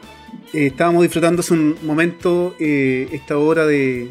eh, 0.55 0.69
estábamos 0.69 1.03
disfrutando 1.03 1.41
hace 1.41 1.53
un 1.53 1.77
momento 1.83 2.57
eh, 2.59 3.11
esta 3.13 3.37
obra 3.37 3.67
de, 3.67 4.09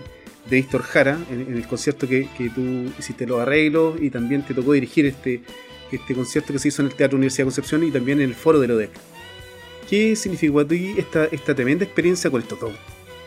de 0.48 0.56
Víctor 0.58 0.84
Jara 0.84 1.18
en, 1.32 1.58
el 1.58 1.68
concierto 1.68 2.08
que, 2.08 2.28
que, 2.38 2.52
tú 2.52 2.62
hiciste 3.00 3.26
los 3.26 3.40
arreglos 3.40 4.00
y 4.00 4.12
también 4.12 4.44
te 4.44 4.54
tocó 4.54 4.74
dirigir 4.74 5.08
este, 5.08 5.42
este 5.92 6.16
concierto 6.16 6.54
que 6.54 6.60
se 6.60 6.68
hizo 6.68 6.82
en 6.82 6.90
el 6.90 6.96
Teatro 6.96 7.18
Universidad 7.18 7.44
de 7.44 7.48
Concepción 7.48 7.84
y 7.84 7.92
también 7.92 8.20
en 8.20 8.30
el 8.30 8.36
foro 8.36 8.60
de 8.60 8.72
ODEC. 8.72 8.92
¿Qué 9.90 10.16
significó 10.16 10.56
para 10.56 10.68
ti 10.68 10.96
esta, 10.98 11.26
esta 11.26 11.56
tremenda 11.56 11.86
experiencia 11.86 12.30
con 12.30 12.42
estos 12.42 12.60
dos? 12.60 12.74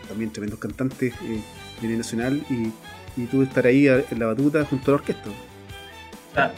También 0.09 0.31
tremendos 0.31 0.59
cantantes 0.59 1.15
eh, 1.15 1.41
a 1.79 1.83
nivel 1.83 1.99
nacional 1.99 2.43
y, 2.51 2.71
y 3.21 3.27
tú 3.27 3.43
estar 3.43 3.67
ahí 3.67 3.87
en 3.87 4.19
la 4.19 4.27
batuta 4.27 4.65
junto 4.65 4.91
a 4.91 4.95
la 4.95 5.01
orquesta. 5.01 5.31
Ah, 6.37 6.51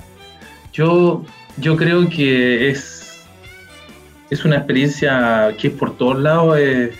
yo, 0.72 1.24
yo 1.58 1.76
creo 1.76 2.08
que 2.08 2.70
es, 2.70 3.22
es 4.30 4.44
una 4.44 4.56
experiencia 4.56 5.54
que 5.58 5.70
por 5.70 5.96
todos 5.96 6.18
lados 6.18 6.58
es, 6.58 6.90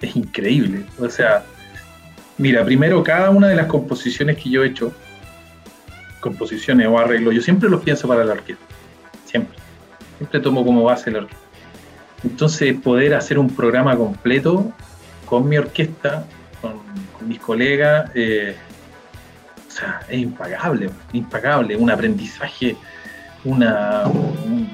es 0.00 0.16
increíble. 0.16 0.84
O 0.98 1.08
sea, 1.08 1.44
mira, 2.38 2.64
primero 2.64 3.02
cada 3.02 3.30
una 3.30 3.48
de 3.48 3.56
las 3.56 3.66
composiciones 3.66 4.36
que 4.36 4.50
yo 4.50 4.62
he 4.62 4.68
hecho, 4.68 4.92
composiciones 6.22 6.86
o 6.86 6.98
arreglos, 6.98 7.34
yo 7.34 7.42
siempre 7.42 7.68
los 7.68 7.82
pienso 7.82 8.08
para 8.08 8.24
la 8.24 8.32
orquesta. 8.32 8.64
Siempre. 9.26 9.58
Siempre 10.16 10.40
tomo 10.40 10.64
como 10.64 10.84
base 10.84 11.10
la 11.10 11.18
orquesta. 11.18 11.46
Entonces, 12.24 12.74
poder 12.80 13.14
hacer 13.14 13.38
un 13.38 13.50
programa 13.50 13.96
completo 13.96 14.72
con 15.26 15.48
mi 15.48 15.58
orquesta, 15.58 16.24
con, 16.62 16.80
mis 17.26 17.40
colegas, 17.40 18.10
eh, 18.14 18.56
o 19.68 19.70
sea, 19.70 20.00
es 20.08 20.18
impagable, 20.18 20.90
impagable, 21.12 21.76
un 21.76 21.90
aprendizaje, 21.90 22.76
una, 23.44 24.04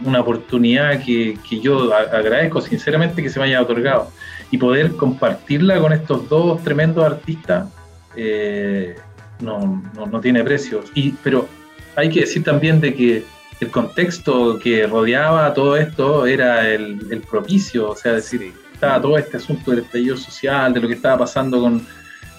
una 0.05 0.21
oportunidad 0.21 1.03
que, 1.03 1.39
yo 1.63 1.95
agradezco 1.95 2.61
sinceramente 2.61 3.23
que 3.23 3.31
se 3.31 3.39
me 3.39 3.47
haya 3.47 3.63
otorgado. 3.63 4.11
Y 4.51 4.59
poder 4.59 4.97
compartirla 4.97 5.79
con 5.79 5.93
estos 5.93 6.29
dos 6.29 6.63
tremendos 6.63 7.05
artistas, 7.05 7.69
eh, 8.17 8.97
no, 9.41 9.83
no, 9.95 10.21
tiene 10.21 10.43
precio. 10.45 10.83
Y, 10.95 11.13
pero 11.23 11.49
hay 11.97 12.09
que 12.11 12.21
decir 12.21 12.45
también 12.45 12.81
de 12.81 12.95
que 12.95 13.25
el 13.61 13.71
contexto 13.71 14.59
que 14.59 14.87
rodeaba 14.87 15.53
todo 15.53 15.77
esto 15.77 16.27
era 16.27 16.69
el, 16.69 17.23
propicio, 17.29 17.91
o 17.91 17.97
sea, 17.97 18.13
decir, 18.13 18.53
estaba 18.73 19.01
todo 19.01 19.19
este 19.19 19.37
asunto 19.37 19.71
del 19.71 19.81
estallido 19.81 20.17
social, 20.17 20.73
de 20.73 20.81
lo 20.81 20.89
que 20.89 20.95
estaba 20.95 21.19
pasando 21.19 21.61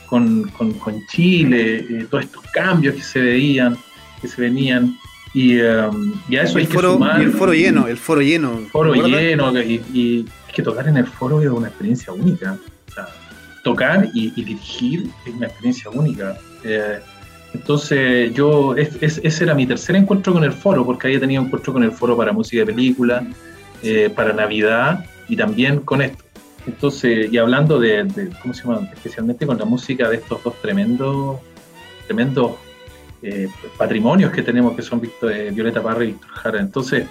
con, 0.07 0.49
con, 0.49 1.07
Chile, 1.07 1.85
eh, 1.89 2.07
todos 2.09 2.23
estos 2.25 2.43
cambios 2.51 2.95
que 2.95 3.01
se 3.01 3.19
veían, 3.19 3.77
que 4.21 4.27
se 4.27 4.41
venían. 4.41 4.97
Y, 5.33 5.61
um, 5.61 6.13
a 6.29 6.41
eso 6.41 6.57
hay 6.57 6.65
que 6.65 6.79
sumar. 6.79 7.21
Y 7.21 7.25
el 7.25 7.33
foro 7.33 7.53
lleno, 7.53 7.87
el 7.87 7.97
foro 7.97 8.21
lleno. 8.21 8.57
El 8.57 8.67
foro 8.67 8.93
lleno, 8.93 9.61
y, 9.61 9.81
y, 9.93 10.25
es 10.47 10.53
que 10.53 10.63
tocar 10.63 10.87
en 10.87 10.97
el 10.97 11.05
foro 11.05 11.41
es 11.41 11.49
una 11.49 11.67
experiencia 11.67 12.13
única. 12.13 12.57
Tocar 13.63 14.09
y, 14.13 14.29
dirigir 14.31 15.09
es 15.25 15.33
una 15.33 15.47
experiencia 15.47 15.89
única. 15.91 16.37
Eh, 16.63 16.99
entonces 17.53 18.33
yo, 18.33 18.75
ese 18.75 19.43
era 19.43 19.55
mi 19.55 19.65
tercer 19.65 19.95
encuentro 19.95 20.33
con 20.33 20.43
el 20.43 20.51
foro, 20.51 20.85
porque 20.85 21.07
había 21.07 21.19
tenido 21.19 21.43
encuentro 21.43 21.73
con 21.73 21.83
el 21.83 21.91
foro 21.91 22.15
para 22.15 22.31
música 22.31 22.61
de 22.61 22.67
película, 22.67 23.25
eh, 23.81 24.09
para 24.13 24.33
Navidad 24.33 25.05
y 25.27 25.35
también 25.35 25.79
con 25.79 26.01
esto. 26.01 26.23
Entonces, 26.67 27.31
y 27.31 27.37
hablando 27.37 27.79
de, 27.79 28.29
¿cómo 28.41 28.53
se 28.53 28.63
llama? 28.63 28.87
Especialmente 28.93 29.47
con 29.47 29.57
la 29.57 29.65
música 29.65 30.09
de 30.09 30.17
estos 30.17 30.43
dos 30.43 30.53
tremendos, 30.61 31.39
tremendos 32.05 32.51
eh, 33.23 33.47
patrimonios 33.77 34.31
que 34.31 34.43
tenemos, 34.43 34.75
que 34.75 34.81
son 34.81 35.01
Violeta 35.51 35.81
Parra 35.81 36.03
y 36.03 36.07
Víctor 36.07 36.29
Jara. 36.29 36.59
Entonces, 36.59 37.05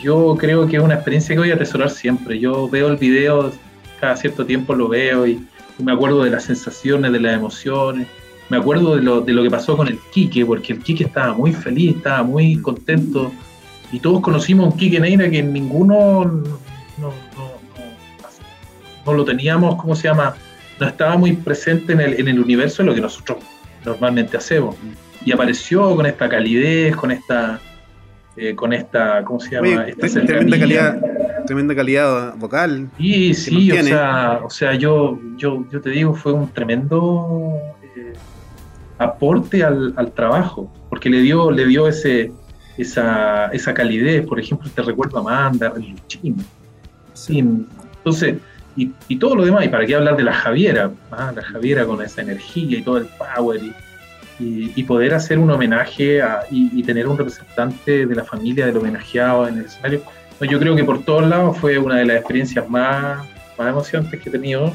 yo 0.00 0.36
creo 0.38 0.66
que 0.66 0.76
es 0.76 0.82
una 0.82 0.94
experiencia 0.94 1.34
que 1.34 1.40
voy 1.40 1.50
a 1.50 1.54
atesorar 1.54 1.90
siempre. 1.90 2.38
Yo 2.38 2.68
veo 2.68 2.88
el 2.88 2.96
video, 2.96 3.52
cada 4.00 4.16
cierto 4.16 4.46
tiempo 4.46 4.74
lo 4.74 4.88
veo 4.88 5.26
y 5.26 5.46
me 5.78 5.92
acuerdo 5.92 6.24
de 6.24 6.30
las 6.30 6.44
sensaciones, 6.44 7.12
de 7.12 7.20
las 7.20 7.34
emociones. 7.34 8.06
Me 8.48 8.56
acuerdo 8.56 8.96
de 8.96 9.02
lo, 9.02 9.20
de 9.20 9.32
lo 9.32 9.42
que 9.42 9.50
pasó 9.50 9.76
con 9.76 9.88
el 9.88 9.98
Quique, 10.12 10.46
porque 10.46 10.72
el 10.74 10.78
Quique 10.80 11.04
estaba 11.04 11.34
muy 11.34 11.52
feliz, 11.52 11.96
estaba 11.96 12.22
muy 12.22 12.56
contento. 12.60 13.32
Y 13.92 14.00
todos 14.00 14.20
conocimos 14.20 14.66
a 14.66 14.68
un 14.70 14.76
Quique 14.76 15.00
Neira 15.00 15.28
que 15.28 15.42
ninguno 15.42 16.24
no, 16.98 17.12
no, 19.04 19.12
lo 19.12 19.24
teníamos, 19.24 19.76
¿cómo 19.76 19.94
se 19.94 20.08
llama? 20.08 20.34
No 20.80 20.86
estaba 20.86 21.16
muy 21.16 21.32
presente 21.32 21.92
en 21.92 22.00
el, 22.00 22.20
en 22.20 22.28
el 22.28 22.40
universo 22.40 22.82
de 22.82 22.88
lo 22.88 22.94
que 22.94 23.00
nosotros 23.00 23.38
normalmente 23.84 24.36
hacemos. 24.36 24.76
Y 25.24 25.32
apareció 25.32 25.94
con 25.96 26.06
esta 26.06 26.28
calidez, 26.28 26.94
con 26.96 27.10
esta, 27.10 27.60
eh, 28.36 28.54
con 28.54 28.72
esta, 28.72 29.24
¿cómo 29.24 29.40
se 29.40 29.52
llama? 29.52 29.86
esta 29.86 30.20
tremenda 30.24 30.58
calidad, 30.58 31.00
tremenda 31.46 31.74
calidad 31.74 32.36
vocal. 32.36 32.88
Y 32.98 33.34
sí, 33.34 33.72
o 33.72 33.82
sea, 33.82 34.40
o 34.44 34.50
sea, 34.50 34.74
yo, 34.74 35.18
yo, 35.36 35.64
yo 35.70 35.80
te 35.80 35.90
digo, 35.90 36.14
fue 36.14 36.32
un 36.32 36.48
tremendo 36.48 37.54
eh, 37.96 38.12
aporte 38.98 39.64
al, 39.64 40.12
trabajo, 40.14 40.72
porque 40.90 41.08
le 41.08 41.20
dio, 41.20 41.50
le 41.50 41.66
dio 41.66 41.88
ese, 41.88 42.32
esa, 42.76 43.46
esa 43.46 43.72
calidez. 43.72 44.26
Por 44.26 44.38
ejemplo, 44.38 44.70
te 44.74 44.82
recuerdo 44.82 45.18
a 45.18 45.20
Amanda, 45.20 45.72
Luchín. 45.74 46.36
Sí, 47.14 47.38
entonces, 47.38 48.36
y, 48.76 48.92
y, 49.08 49.16
todo 49.16 49.36
lo 49.36 49.44
demás, 49.44 49.64
y 49.64 49.68
para 49.68 49.86
qué 49.86 49.94
hablar 49.94 50.16
de 50.16 50.24
la 50.24 50.34
Javiera, 50.34 50.90
¿ah? 51.10 51.32
la 51.34 51.42
Javiera 51.42 51.86
con 51.86 52.02
esa 52.02 52.20
energía 52.20 52.78
y 52.78 52.82
todo 52.82 52.98
el 52.98 53.06
power 53.06 53.62
y 53.62 53.72
y, 54.38 54.82
poder 54.84 55.14
hacer 55.14 55.38
un 55.38 55.50
homenaje 55.50 56.20
y, 56.50 56.82
tener 56.82 57.08
un 57.08 57.16
representante 57.16 58.06
de 58.06 58.14
la 58.14 58.24
familia 58.24 58.66
del 58.66 58.76
homenajeado 58.76 59.48
en 59.48 59.58
el 59.58 59.64
escenario. 59.64 60.02
Yo 60.44 60.58
creo 60.58 60.76
que 60.76 60.84
por 60.84 61.04
todos 61.04 61.26
lados 61.26 61.56
fue 61.58 61.78
una 61.78 61.96
de 61.96 62.04
las 62.04 62.16
experiencias 62.18 62.68
más, 62.68 63.26
más 63.58 63.68
emocionantes 63.68 64.20
que 64.20 64.28
he 64.28 64.32
tenido. 64.32 64.74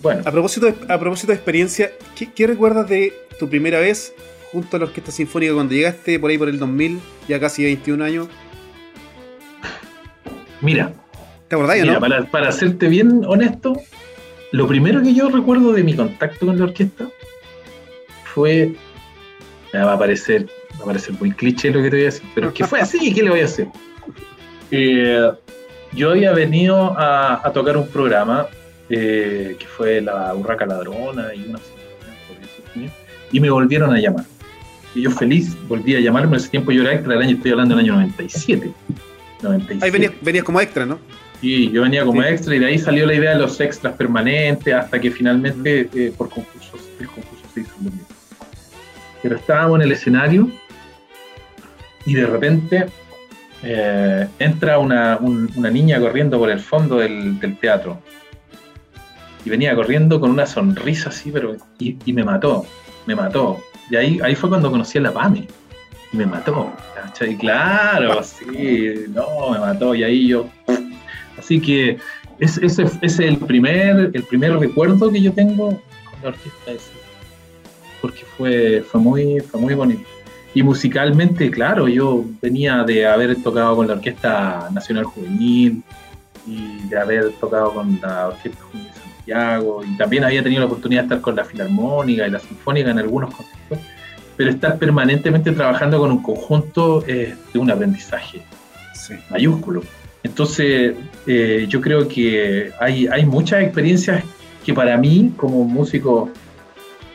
bueno. 0.00 0.22
A 0.24 0.30
propósito 0.30 0.66
de, 0.66 0.74
a 0.88 0.98
propósito 0.98 1.32
de 1.32 1.36
experiencia, 1.36 1.90
¿qué, 2.14 2.46
recuerdas 2.46 2.88
de 2.88 3.12
tu 3.38 3.48
primera 3.48 3.80
vez 3.80 4.14
junto 4.52 4.76
a 4.76 4.80
la 4.80 4.86
Orquesta 4.86 5.10
Sinfónica 5.10 5.54
cuando 5.54 5.74
llegaste 5.74 6.18
por 6.20 6.30
ahí 6.30 6.38
por 6.38 6.48
el 6.48 6.58
2000, 6.58 7.00
ya 7.28 7.40
casi 7.40 7.64
21 7.64 8.04
años? 8.04 8.28
Mira. 10.60 10.92
¿Te 11.48 11.56
acordás, 11.56 11.84
no? 11.84 12.00
Para, 12.00 12.24
para 12.30 12.52
serte 12.52 12.88
bien 12.88 13.24
honesto, 13.26 13.74
lo 14.52 14.66
primero 14.66 15.02
que 15.02 15.12
yo 15.12 15.28
recuerdo 15.28 15.72
de 15.72 15.82
mi 15.82 15.94
contacto 15.94 16.46
con 16.46 16.58
la 16.58 16.64
orquesta 16.64 17.08
fue. 18.24 18.74
Me 19.72 19.80
va 19.80 19.94
a 19.94 19.98
parecer, 19.98 20.46
va 20.78 20.82
a 20.82 20.86
parecer 20.86 21.14
muy 21.18 21.32
cliché 21.32 21.70
lo 21.70 21.82
que 21.82 21.90
te 21.90 21.96
voy 21.96 22.02
a 22.02 22.04
decir, 22.04 22.28
pero 22.34 22.48
es 22.48 22.54
que 22.54 22.66
fue 22.66 22.80
así, 22.82 23.12
¿qué 23.12 23.22
le 23.22 23.30
voy 23.30 23.40
a 23.40 23.46
hacer? 23.46 23.68
Eh, 24.72 25.30
yo 25.92 26.10
había 26.10 26.32
venido 26.32 26.98
a, 26.98 27.46
a 27.46 27.52
tocar 27.52 27.76
un 27.76 27.86
programa 27.86 28.48
eh, 28.88 29.56
que 29.58 29.66
fue 29.66 30.00
La 30.00 30.34
Urraca 30.34 30.66
Ladrona 30.66 31.34
y 31.34 31.44
una 31.44 31.58
y 33.30 33.40
me 33.40 33.50
volvieron 33.50 33.94
a 33.94 33.98
llamar. 33.98 34.24
Y 34.94 35.02
yo 35.02 35.10
feliz 35.10 35.56
volví 35.68 35.96
a 35.96 36.00
llamarme, 36.00 36.36
ese 36.36 36.48
tiempo 36.48 36.70
yo 36.70 36.82
era 36.82 36.92
extra, 36.92 37.14
el 37.14 37.22
año, 37.22 37.36
estoy 37.36 37.52
hablando 37.52 37.74
del 37.74 37.84
año 37.84 37.94
97. 37.94 38.70
97. 39.42 39.84
Ahí 39.84 39.90
venías, 39.90 40.12
venías 40.20 40.44
como 40.44 40.60
extra, 40.60 40.84
¿no? 40.84 40.98
Sí, 41.40 41.70
yo 41.72 41.82
venía 41.82 42.04
como 42.04 42.22
extra 42.22 42.54
y 42.54 42.58
de 42.58 42.66
ahí 42.66 42.78
salió 42.78 43.06
la 43.06 43.14
idea 43.14 43.32
de 43.32 43.38
los 43.38 43.58
extras 43.60 43.94
permanentes 43.94 44.72
hasta 44.74 45.00
que 45.00 45.10
finalmente 45.10 45.88
eh, 45.94 46.12
por 46.16 46.28
concursos 46.28 46.80
el 47.00 47.06
concurso 47.06 47.44
se 47.54 47.60
hizo 47.60 47.74
mismo. 47.80 48.06
Pero 49.22 49.36
estábamos 49.36 49.76
en 49.76 49.82
el 49.86 49.92
escenario 49.92 50.50
y 52.04 52.14
de 52.14 52.26
repente 52.26 52.86
eh, 53.62 54.26
entra 54.38 54.78
una, 54.78 55.18
un- 55.20 55.50
una 55.56 55.70
niña 55.70 56.00
corriendo 56.00 56.38
por 56.38 56.50
el 56.50 56.60
fondo 56.60 56.96
del, 56.96 57.38
teatro 57.60 57.98
y 59.44 59.50
venía 59.50 59.74
corriendo 59.74 60.20
con 60.20 60.30
una 60.30 60.46
sonrisa 60.46 61.08
así, 61.10 61.30
pero 61.32 61.56
y, 61.78 61.96
y 62.04 62.12
me 62.12 62.22
mató, 62.24 62.64
me 63.06 63.14
mató. 63.14 63.58
Y 63.90 63.96
ahí, 63.96 64.20
ahí 64.22 64.34
fue 64.36 64.48
cuando 64.48 64.70
conocí 64.70 64.98
a 64.98 65.02
la 65.02 65.12
PAMI. 65.12 65.46
Y 66.12 66.16
me 66.16 66.26
mató. 66.26 66.72
¿cachai? 66.94 67.36
Claro, 67.36 68.22
sí, 68.22 68.94
no, 69.08 69.50
me 69.50 69.58
mató. 69.58 69.94
Y 69.94 70.04
ahí 70.04 70.28
yo. 70.28 70.46
Así 71.38 71.60
que 71.60 71.98
es- 72.38 72.58
ese, 72.58 72.82
ese 72.84 72.98
es 73.02 73.18
el 73.20 73.38
primer, 73.38 74.10
el 74.14 74.22
primer 74.24 74.56
recuerdo 74.58 75.10
que 75.10 75.20
yo 75.20 75.32
tengo 75.32 75.70
con 75.70 76.22
la 76.22 76.28
orquesta 76.28 76.70
esa. 76.70 76.90
Porque 78.00 78.24
fue, 78.36 78.82
fue, 78.88 79.00
muy, 79.00 79.40
fue 79.40 79.60
muy 79.60 79.74
bonito. 79.74 80.08
Y 80.54 80.62
musicalmente, 80.62 81.50
claro, 81.50 81.88
yo 81.88 82.24
venía 82.42 82.84
de 82.84 83.06
haber 83.06 83.42
tocado 83.42 83.74
con 83.76 83.86
la 83.86 83.94
Orquesta 83.94 84.68
Nacional 84.72 85.04
Juvenil 85.04 85.82
y 86.46 86.88
de 86.88 86.98
haber 86.98 87.30
tocado 87.40 87.72
con 87.72 87.98
la 88.02 88.28
Orquesta 88.28 88.62
Juvenil 88.64 88.88
de 88.88 89.00
Santiago 89.00 89.82
y 89.84 89.96
también 89.96 90.24
había 90.24 90.42
tenido 90.42 90.60
la 90.60 90.66
oportunidad 90.66 91.02
de 91.02 91.06
estar 91.06 91.20
con 91.22 91.36
la 91.36 91.44
Filarmónica 91.44 92.26
y 92.26 92.30
la 92.30 92.38
Sinfónica 92.38 92.90
en 92.90 92.98
algunos 92.98 93.34
conciertos, 93.34 93.78
pero 94.36 94.50
estar 94.50 94.78
permanentemente 94.78 95.52
trabajando 95.52 95.98
con 95.98 96.10
un 96.10 96.22
conjunto 96.22 97.02
es 97.06 97.34
de 97.52 97.58
un 97.58 97.70
aprendizaje 97.70 98.42
Sí. 98.94 99.14
mayúsculo. 99.30 99.82
Entonces, 100.22 100.94
eh, 101.26 101.66
yo 101.68 101.80
creo 101.80 102.06
que 102.06 102.72
hay, 102.78 103.06
hay 103.06 103.24
muchas 103.26 103.62
experiencias 103.62 104.22
que 104.64 104.72
para 104.74 104.96
mí, 104.96 105.32
como 105.36 105.64
músico 105.64 106.30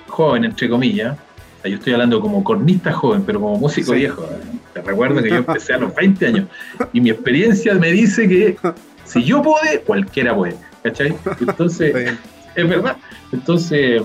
joven, 0.08 0.44
entre 0.46 0.68
comillas, 0.70 1.18
yo 1.64 1.76
estoy 1.76 1.94
hablando 1.94 2.22
como 2.22 2.44
cornista 2.44 2.92
joven, 2.94 3.24
pero 3.26 3.40
como 3.42 3.58
músico 3.58 3.92
Sí. 3.94 4.00
viejo, 4.00 4.24
¿eh? 4.24 4.58
te 4.74 4.82
recuerdo 4.82 5.22
que 5.22 5.30
yo 5.30 5.36
empecé 5.48 5.74
a 5.74 5.78
los 5.80 5.94
20 5.96 6.26
años 6.28 6.48
y 6.94 7.02
mi 7.02 7.10
experiencia 7.10 7.74
me 7.76 7.92
dice 7.92 8.28
que 8.28 8.58
si 9.06 9.24
yo 9.24 9.42
pude, 9.42 9.82
cualquiera 9.86 10.36
puede, 10.36 10.56
¿cachai? 10.84 11.16
Entonces, 11.40 12.18
es 12.56 12.70
verdad. 12.70 12.98
Entonces, 13.32 14.02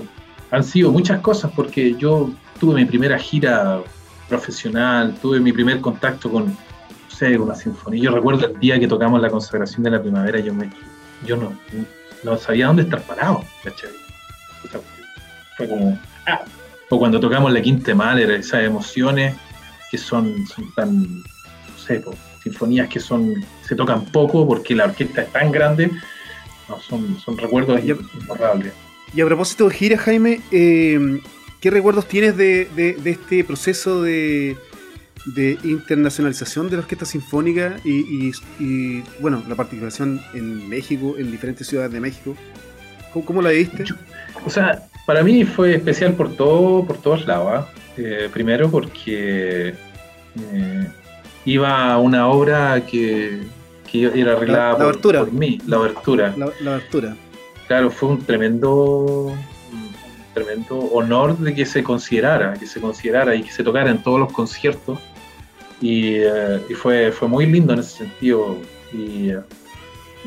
han 0.51 0.63
sido 0.63 0.91
muchas 0.91 1.19
cosas 1.21 1.51
porque 1.55 1.95
yo 1.95 2.31
tuve 2.59 2.75
mi 2.75 2.85
primera 2.85 3.17
gira 3.17 3.81
profesional, 4.29 5.15
tuve 5.21 5.39
mi 5.39 5.51
primer 5.51 5.79
contacto 5.81 6.29
con, 6.31 6.45
no 6.47 6.55
sé, 7.09 7.37
con 7.37 7.47
la 7.49 7.55
sinfonía. 7.55 8.03
Yo 8.03 8.11
recuerdo 8.11 8.47
el 8.47 8.59
día 8.59 8.79
que 8.79 8.87
tocamos 8.87 9.21
la 9.21 9.29
consagración 9.29 9.83
de 9.83 9.91
la 9.91 10.01
primavera, 10.01 10.39
yo 10.39 10.53
me 10.53 10.69
yo 11.25 11.37
no, 11.37 11.53
no 12.23 12.37
sabía 12.37 12.67
dónde 12.67 12.83
estar 12.83 13.01
parado, 13.03 13.43
¿cachai? 13.63 13.89
Fue 15.57 15.67
como, 15.67 15.97
ah. 16.27 16.41
O 16.93 16.99
cuando 16.99 17.19
tocamos 17.19 17.51
la 17.51 17.59
quinta 17.59 17.95
Mahler, 17.95 18.29
esas 18.29 18.63
emociones 18.63 19.35
que 19.89 19.97
son, 19.97 20.45
son 20.45 20.71
tan, 20.75 21.01
no 21.23 21.77
sé, 21.87 21.99
po, 22.01 22.13
sinfonías 22.43 22.87
que 22.87 22.99
son 22.99 23.33
se 23.67 23.75
tocan 23.75 24.05
poco 24.05 24.47
porque 24.47 24.75
la 24.75 24.85
orquesta 24.85 25.23
es 25.23 25.31
tan 25.31 25.51
grande, 25.51 25.89
no, 26.69 26.79
son, 26.79 27.17
son 27.19 27.35
recuerdos 27.35 27.81
imborrables. 27.83 28.73
Y 29.15 29.21
a 29.21 29.25
propósito 29.25 29.67
de 29.69 29.73
gira, 29.75 29.97
Jaime, 29.97 30.41
eh, 30.51 31.19
¿qué 31.61 31.71
recuerdos 31.71 32.07
tienes 32.07 32.37
de, 32.37 32.65
de- 32.75 32.93
de 32.93 33.09
este 33.09 33.43
proceso 33.43 34.03
de, 34.03 34.55
de 35.25 35.57
internacionalización 35.63 36.69
de 36.69 36.73
la 36.77 36.83
orquesta 36.83 37.05
sinfónica 37.05 37.77
y, 37.83 38.27
y- 38.27 38.31
y, 38.59 39.03
bueno, 39.19 39.41
la 39.49 39.55
participación 39.55 40.21
en 40.35 40.69
México, 40.69 41.15
en 41.17 41.31
diferentes 41.31 41.65
ciudades 41.65 41.91
de 41.91 41.99
México? 41.99 42.35
¿Cómo, 43.13 43.25
cómo 43.25 43.41
la 43.41 43.51
viste? 43.51 43.85
O 44.45 44.49
sea, 44.49 44.83
para 45.05 45.23
mí 45.23 45.45
fue 45.45 45.75
especial 45.75 46.13
por 46.13 46.35
todo, 46.35 46.83
por 46.85 46.97
todos 46.97 47.25
lados. 47.27 47.49
¿ah? 47.53 47.67
Eh, 47.97 48.29
primero 48.33 48.69
porque 48.71 49.73
eh, 50.51 50.87
iba 51.45 51.93
a 51.93 51.97
una 51.99 52.27
obra 52.27 52.81
que, 52.85 53.41
que 53.89 54.05
era 54.19 54.33
arreglada 54.33 54.71
La- 54.79 54.85
la 54.91 54.91
por, 55.01 55.31
mí, 55.31 55.59
la 55.67 55.77
abertura. 55.77 56.33
La, 56.37 56.49
la 56.61 56.71
abertura. 56.75 57.15
Claro, 57.67 57.89
fue 57.91 58.09
un 58.09 58.19
tremendo, 58.25 59.27
un 59.27 59.35
tremendo 60.33 60.77
honor 60.77 61.37
de 61.37 61.53
que 61.53 61.65
se 61.65 61.83
considerara, 61.83 62.53
que 62.55 62.65
se 62.67 62.81
considerara 62.81 63.35
y 63.35 63.43
que 63.43 63.51
se 63.51 63.63
tocara 63.63 63.89
en 63.91 64.01
todos 64.03 64.19
los 64.19 64.31
conciertos. 64.31 64.99
Y, 65.79 66.15
eh, 66.15 66.61
y 66.69 66.73
fue, 66.73 67.11
fue 67.11 67.27
muy 67.27 67.45
lindo 67.45 67.73
en 67.73 67.79
ese 67.79 67.97
sentido. 67.99 68.57
Y 68.93 69.31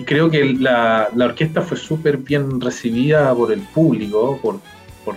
creo 0.05 0.31
que 0.31 0.45
la, 0.55 1.09
la 1.15 1.25
orquesta 1.27 1.63
fue 1.63 1.77
súper 1.77 2.19
bien 2.19 2.61
recibida 2.61 3.35
por 3.35 3.53
el 3.53 3.61
público, 3.61 4.39
por, 4.43 4.61
por, 5.05 5.17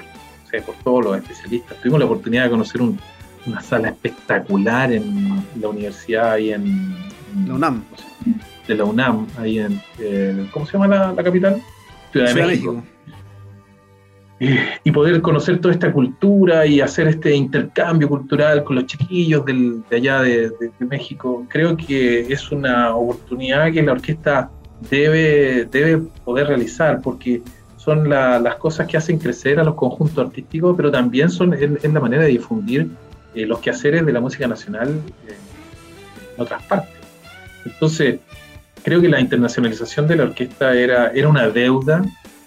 todos 0.83 1.03
los 1.05 1.17
especialistas. 1.17 1.77
Tuvimos 1.79 1.99
la 1.99 2.05
oportunidad 2.05 2.45
de 2.45 2.49
conocer 2.49 2.81
un- 2.81 2.99
una 3.45 3.61
sala 3.61 3.89
espectacular 3.89 4.91
en 4.91 5.43
la 5.59 5.67
universidad 5.69 6.37
y 6.37 6.51
en, 6.53 6.95
La 7.47 7.53
UNAM. 7.55 7.83
de 8.67 8.75
la 8.75 8.83
UNAM, 8.83 9.27
ahí 9.37 9.59
en, 9.59 9.81
eh, 9.99 10.47
¿cómo 10.51 10.65
se 10.65 10.73
llama 10.73 10.87
la, 10.87 11.13
la 11.13 11.23
capital? 11.23 11.61
Ciudad 12.11 12.33
de 12.33 12.45
México. 12.45 12.83
Y 14.85 14.91
poder 14.91 15.21
conocer 15.21 15.59
toda 15.59 15.73
esta 15.73 15.91
cultura 15.91 16.65
y 16.65 16.79
hacer 16.79 17.09
este 17.09 17.35
intercambio 17.35 18.07
cultural 18.07 18.63
con 18.63 18.77
los 18.77 18.85
chiquillos 18.85 19.43
del- 19.45 19.83
de 19.89 19.97
allá 19.97 20.21
de, 20.21 20.49
de- 20.49 20.71
de 20.79 20.85
México, 20.85 21.45
creo 21.49 21.75
que 21.75 22.21
es 22.21 22.49
una 22.51 22.95
oportunidad 22.95 23.71
que 23.73 23.83
la 23.83 23.91
orquesta 23.91 24.49
debe, 24.89 25.65
debe 25.71 25.97
poder 26.23 26.47
realizar, 26.47 27.01
porque 27.01 27.41
son 27.77 28.09
la- 28.09 28.39
las 28.39 28.55
cosas 28.55 28.87
que 28.87 28.97
hacen 28.97 29.17
crecer 29.19 29.59
a 29.59 29.63
los 29.63 29.75
conjuntos 29.75 30.25
artísticos, 30.27 30.75
pero 30.75 30.91
también 30.91 31.29
son 31.29 31.53
es, 31.53 31.61
es 31.83 31.93
la 31.93 31.99
manera 31.99 32.23
de 32.23 32.29
difundir 32.29 32.87
eh, 33.35 33.45
los 33.45 33.59
quehaceres 33.59 34.05
de 34.05 34.11
la 34.13 34.19
música 34.19 34.47
nacional 34.47 34.89
eh, 35.27 35.33
en 36.35 36.41
otras 36.41 36.61
partes. 36.63 36.95
Entonces, 37.65 38.19
creo 38.83 39.01
que 39.01 39.09
la 39.09 39.19
internacionalización 39.19 40.07
de 40.07 40.15
la 40.15 40.23
orquesta 40.23 40.73
era, 40.75 41.11
era 41.11 41.27
una 41.27 41.49
deuda, 41.49 42.03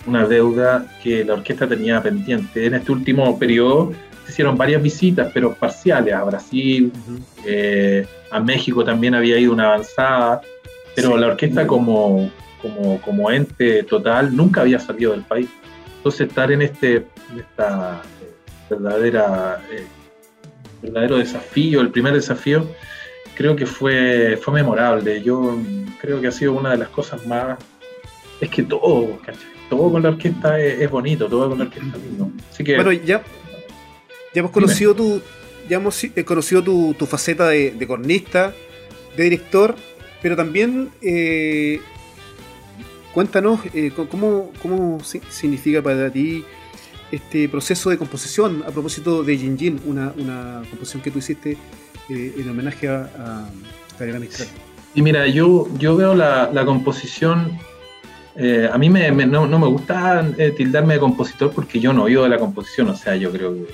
una 0.07 0.27
deuda 0.27 0.87
que 1.03 1.25
la 1.25 1.35
orquesta 1.35 1.69
tenía 1.69 2.03
pendiente. 2.03 2.67
En 2.67 2.75
este 2.75 2.91
último 2.93 3.39
periodo 3.39 3.93
se 4.25 4.33
hicieron 4.33 4.57
varias 4.57 4.83
visitas, 4.83 5.31
pero 5.33 5.55
parciales, 5.55 6.15
a 6.15 6.25
Brasil, 6.25 6.93
eh, 7.47 8.07
a 8.31 8.41
México 8.41 8.85
también 8.85 9.15
había 9.15 9.39
ido 9.39 9.53
una 9.53 9.67
avanzada, 9.67 10.41
pero 10.95 11.15
Sí. 11.15 11.21
la 11.21 11.27
orquesta 11.29 11.67
como, 11.67 12.31
como, 12.61 13.01
como 13.01 13.31
ente 13.31 13.83
total 13.85 14.35
nunca 14.37 14.63
había 14.63 14.79
salido 14.79 15.13
del 15.13 15.23
país. 15.23 15.49
Entonces 15.97 16.29
estar 16.29 16.51
en 16.51 16.63
este 16.63 16.97
en 16.97 17.39
esta 17.39 18.03
eh, 18.23 18.33
verdadera 18.71 19.63
eh, 19.71 19.85
verdadero 20.83 21.17
desafío, 21.19 21.81
el 21.81 21.91
primer 21.91 22.13
desafío, 22.13 22.67
creo 23.37 23.55
que 23.57 23.67
fue, 23.67 24.39
fue 24.43 24.55
memorable. 24.55 25.23
Yo 25.23 25.57
creo 26.01 26.21
que 26.21 26.27
ha 26.27 26.33
sido 26.33 26.55
una 26.55 26.73
de 26.73 26.79
las 26.79 26.89
cosas 26.89 27.25
más. 27.27 27.59
Es 28.41 28.51
que 28.51 28.63
todo, 28.65 29.19
¿cachai? 29.25 29.53
Todo 29.71 29.93
con 29.93 30.03
la 30.03 30.09
orquesta 30.11 30.61
es, 30.61 30.81
es 30.81 30.91
bonito, 30.91 31.29
todo 31.29 31.49
con 31.49 31.59
la 31.59 31.65
orquesta 31.65 31.97
es 31.97 32.03
lindo. 32.03 32.31
Así 32.51 32.65
que. 32.65 32.75
Bueno, 32.75 32.93
ya, 32.93 33.23
ya 34.35 34.41
hemos 34.41 34.51
conocido 34.51 34.95
tu, 34.95 35.23
ya 35.69 35.77
hemos 35.77 36.03
eh, 36.03 36.25
conocido 36.25 36.63
tu, 36.63 36.95
tu 36.95 37.07
faceta 37.07 37.49
de, 37.49 37.71
de 37.71 37.87
cornista, 37.87 38.53
de 39.17 39.23
director, 39.23 39.77
pero 40.23 40.37
también 40.37 40.91
eh, 41.03 41.81
cuéntanos 43.13 43.61
eh, 43.75 43.93
cómo, 44.11 44.51
cómo 44.63 45.01
si- 45.05 45.21
significa 45.29 45.83
para 45.83 46.11
ti 46.11 46.45
este 47.11 47.49
proceso 47.49 47.91
de 47.91 47.99
composición 47.99 48.63
a 48.67 48.71
propósito 48.71 49.23
de 49.23 49.37
Jin 49.37 49.59
Jin, 49.59 49.81
una, 49.85 50.13
una 50.17 50.63
composición 50.71 51.03
que 51.03 51.11
tú 51.11 51.19
hiciste 51.19 51.59
eh, 52.09 52.35
en 52.39 52.49
homenaje 52.49 52.89
a, 52.89 53.03
a 53.19 53.49
Gabriela. 53.99 54.27
Y 54.95 55.03
mira, 55.03 55.27
yo, 55.27 55.69
yo 55.79 55.97
veo 55.97 56.15
la, 56.15 56.51
la 56.53 56.65
composición. 56.65 57.59
eh, 58.37 58.69
a 58.73 58.79
mí 58.79 58.89
me, 58.89 59.11
me- 59.13 59.27
no, 59.27 59.47
no 59.47 59.59
me 59.59 59.67
gusta 59.67 60.27
eh, 60.39 60.53
tildarme 60.57 60.95
de 60.95 61.01
compositor 61.01 61.51
porque 61.53 61.79
yo 61.81 61.93
no 61.93 62.05
vivo 62.05 62.23
de 62.23 62.31
la 62.31 62.39
composición, 62.39 62.89
o 62.89 62.97
sea, 62.97 63.15
yo 63.17 63.31
creo 63.31 63.55
que 63.55 63.67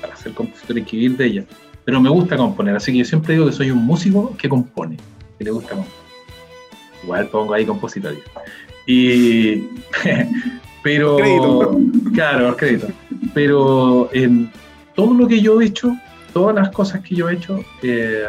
para 0.00 0.14
ser 0.16 0.32
compositor 0.32 0.76
hay 0.76 0.82
que 0.82 0.96
vivir 0.96 1.16
de 1.16 1.26
ella. 1.26 1.44
Pero 1.84 2.00
me 2.00 2.10
gusta 2.10 2.36
componer, 2.36 2.76
así 2.76 2.92
que 2.92 2.98
yo 2.98 3.04
siempre 3.04 3.34
digo 3.34 3.46
que 3.46 3.52
soy 3.52 3.70
un 3.70 3.78
músico 3.86 4.36
que 4.36 4.48
compone, 4.48 4.96
que 5.38 5.44
le 5.44 5.50
gusta 5.50 5.70
componer. 5.70 5.92
Igual 7.02 7.28
pongo 7.28 7.54
ahí 7.54 7.64
compositor. 7.66 8.16
Y, 8.86 9.68
Pero, 10.82 11.16
Crédito. 11.16 11.78
claro, 12.14 12.48
los 12.48 12.56
créditos. 12.56 12.90
Pero 13.34 14.08
en 14.12 14.52
todo 14.94 15.14
lo 15.14 15.26
que 15.26 15.40
yo 15.40 15.60
he 15.60 15.66
hecho, 15.66 15.96
todas 16.32 16.54
las 16.54 16.70
cosas 16.70 17.02
que 17.02 17.16
yo 17.16 17.28
he 17.28 17.34
hecho, 17.34 17.64
eh, 17.82 18.24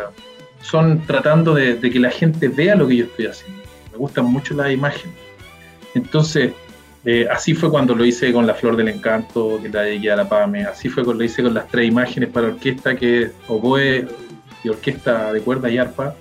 son 0.61 1.05
tratando 1.05 1.53
de, 1.53 1.75
de 1.75 1.91
que 1.91 1.99
la 1.99 2.09
gente 2.09 2.47
vea 2.47 2.75
lo 2.75 2.87
que 2.87 2.95
yo 2.97 3.05
estoy 3.05 3.27
haciendo. 3.27 3.61
Me 3.91 3.97
gustan 3.99 4.25
mucho 4.25 4.55
las 4.55 4.71
imágenes. 4.71 5.15
Entonces, 5.93 6.51
eh, 7.05 7.27
así 7.31 7.53
fue 7.53 7.69
cuando 7.69 7.95
lo 7.95 8.03
hice 8.03 8.33
con 8.33 8.45
La 8.45 8.53
Flor 8.53 8.75
del 8.75 8.89
Encanto, 8.89 9.59
que 9.61 9.69
la 9.69 9.83
dediqué 9.83 10.11
a 10.11 10.15
la 10.15 10.27
PAME. 10.27 10.65
Así 10.65 10.89
fue 10.89 11.03
cuando 11.03 11.19
lo 11.21 11.25
hice 11.25 11.43
con 11.43 11.53
las 11.53 11.67
tres 11.67 11.87
imágenes 11.87 12.29
para 12.29 12.47
orquesta, 12.47 12.95
que 12.95 13.21
es 13.23 13.31
oboe 13.47 14.07
y 14.63 14.69
orquesta 14.69 15.31
de 15.31 15.41
cuerda 15.41 15.69
y 15.69 15.77
arpa. 15.77 16.15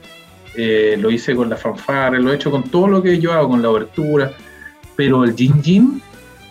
Eh, 0.56 0.96
lo 0.98 1.10
hice 1.10 1.34
con 1.34 1.50
la 1.50 1.56
fanfare, 1.56 2.18
lo 2.18 2.32
he 2.32 2.36
hecho 2.36 2.50
con 2.50 2.62
todo 2.64 2.88
lo 2.88 3.02
que 3.02 3.18
yo 3.18 3.32
hago, 3.32 3.50
con 3.50 3.62
la 3.62 3.70
obertura. 3.70 4.32
Pero 4.96 5.24
el 5.24 5.36
Jin 5.36 5.62
Jin 5.62 6.02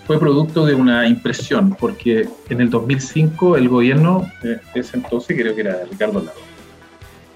fue 0.06 0.20
producto 0.20 0.66
de 0.66 0.76
una 0.76 1.08
impresión, 1.08 1.76
porque 1.80 2.28
en 2.50 2.62
el 2.62 2.70
2005 2.70 3.58
el 3.58 3.68
gobierno, 3.68 4.30
eh, 4.44 4.60
ese 4.76 4.98
entonces, 4.98 5.36
creo 5.36 5.56
que 5.56 5.62
era 5.62 5.80
Ricardo 5.90 6.20
Lago, 6.20 6.38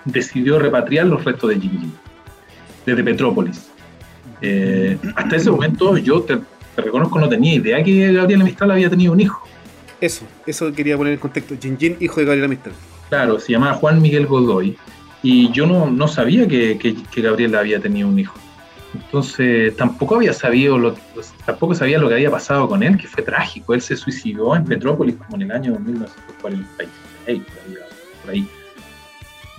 decidió 0.05 0.59
repatriar 0.59 1.07
los 1.07 1.25
restos 1.25 1.49
de 1.49 1.59
Jin 1.59 1.79
Jin 1.79 1.93
desde 2.85 3.03
Petrópolis. 3.03 3.71
Eh, 4.41 4.97
hasta 5.15 5.35
ese 5.35 5.51
momento 5.51 5.97
yo 5.97 6.21
te, 6.21 6.37
te 6.75 6.81
reconozco 6.81 7.19
no 7.19 7.27
tenía 7.27 7.55
idea 7.55 7.83
que 7.83 8.13
Gabriela 8.13 8.43
Mistral 8.43 8.71
había 8.71 8.89
tenido 8.89 9.13
un 9.13 9.19
hijo. 9.19 9.47
Eso, 9.99 10.25
eso 10.45 10.71
quería 10.71 10.95
poner 10.95 11.13
en 11.13 11.19
contexto. 11.19 11.55
Jin 11.59 11.77
Jin, 11.77 11.97
hijo 11.99 12.19
de 12.19 12.25
Gabriela 12.25 12.47
Mistral. 12.47 12.75
Claro, 13.09 13.39
se 13.39 13.51
llamaba 13.51 13.73
Juan 13.73 14.01
Miguel 14.01 14.27
Godoy. 14.27 14.77
Y 15.21 15.51
yo 15.51 15.65
no, 15.65 15.89
no 15.89 16.07
sabía 16.07 16.47
que, 16.47 16.77
que, 16.77 16.95
que 16.95 17.21
Gabriela 17.21 17.59
había 17.59 17.79
tenido 17.79 18.07
un 18.07 18.19
hijo. 18.19 18.39
Entonces 18.93 19.75
tampoco 19.77 20.15
había 20.15 20.33
sabido 20.33 20.77
lo 20.77 20.95
tampoco 21.45 21.75
sabía 21.75 21.99
lo 21.99 22.09
que 22.09 22.15
había 22.15 22.31
pasado 22.31 22.67
con 22.67 22.81
él, 22.81 22.97
que 22.97 23.07
fue 23.07 23.23
trágico. 23.23 23.73
Él 23.73 23.81
se 23.81 23.95
suicidó 23.95 24.55
en 24.55 24.65
Petrópolis 24.65 25.15
como 25.15 25.35
en 25.35 25.43
el 25.43 25.51
año 25.51 25.79
1946, 25.79 26.29
por 26.39 27.31
ahí. 27.31 27.43
Por 28.21 28.31
ahí. 28.31 28.47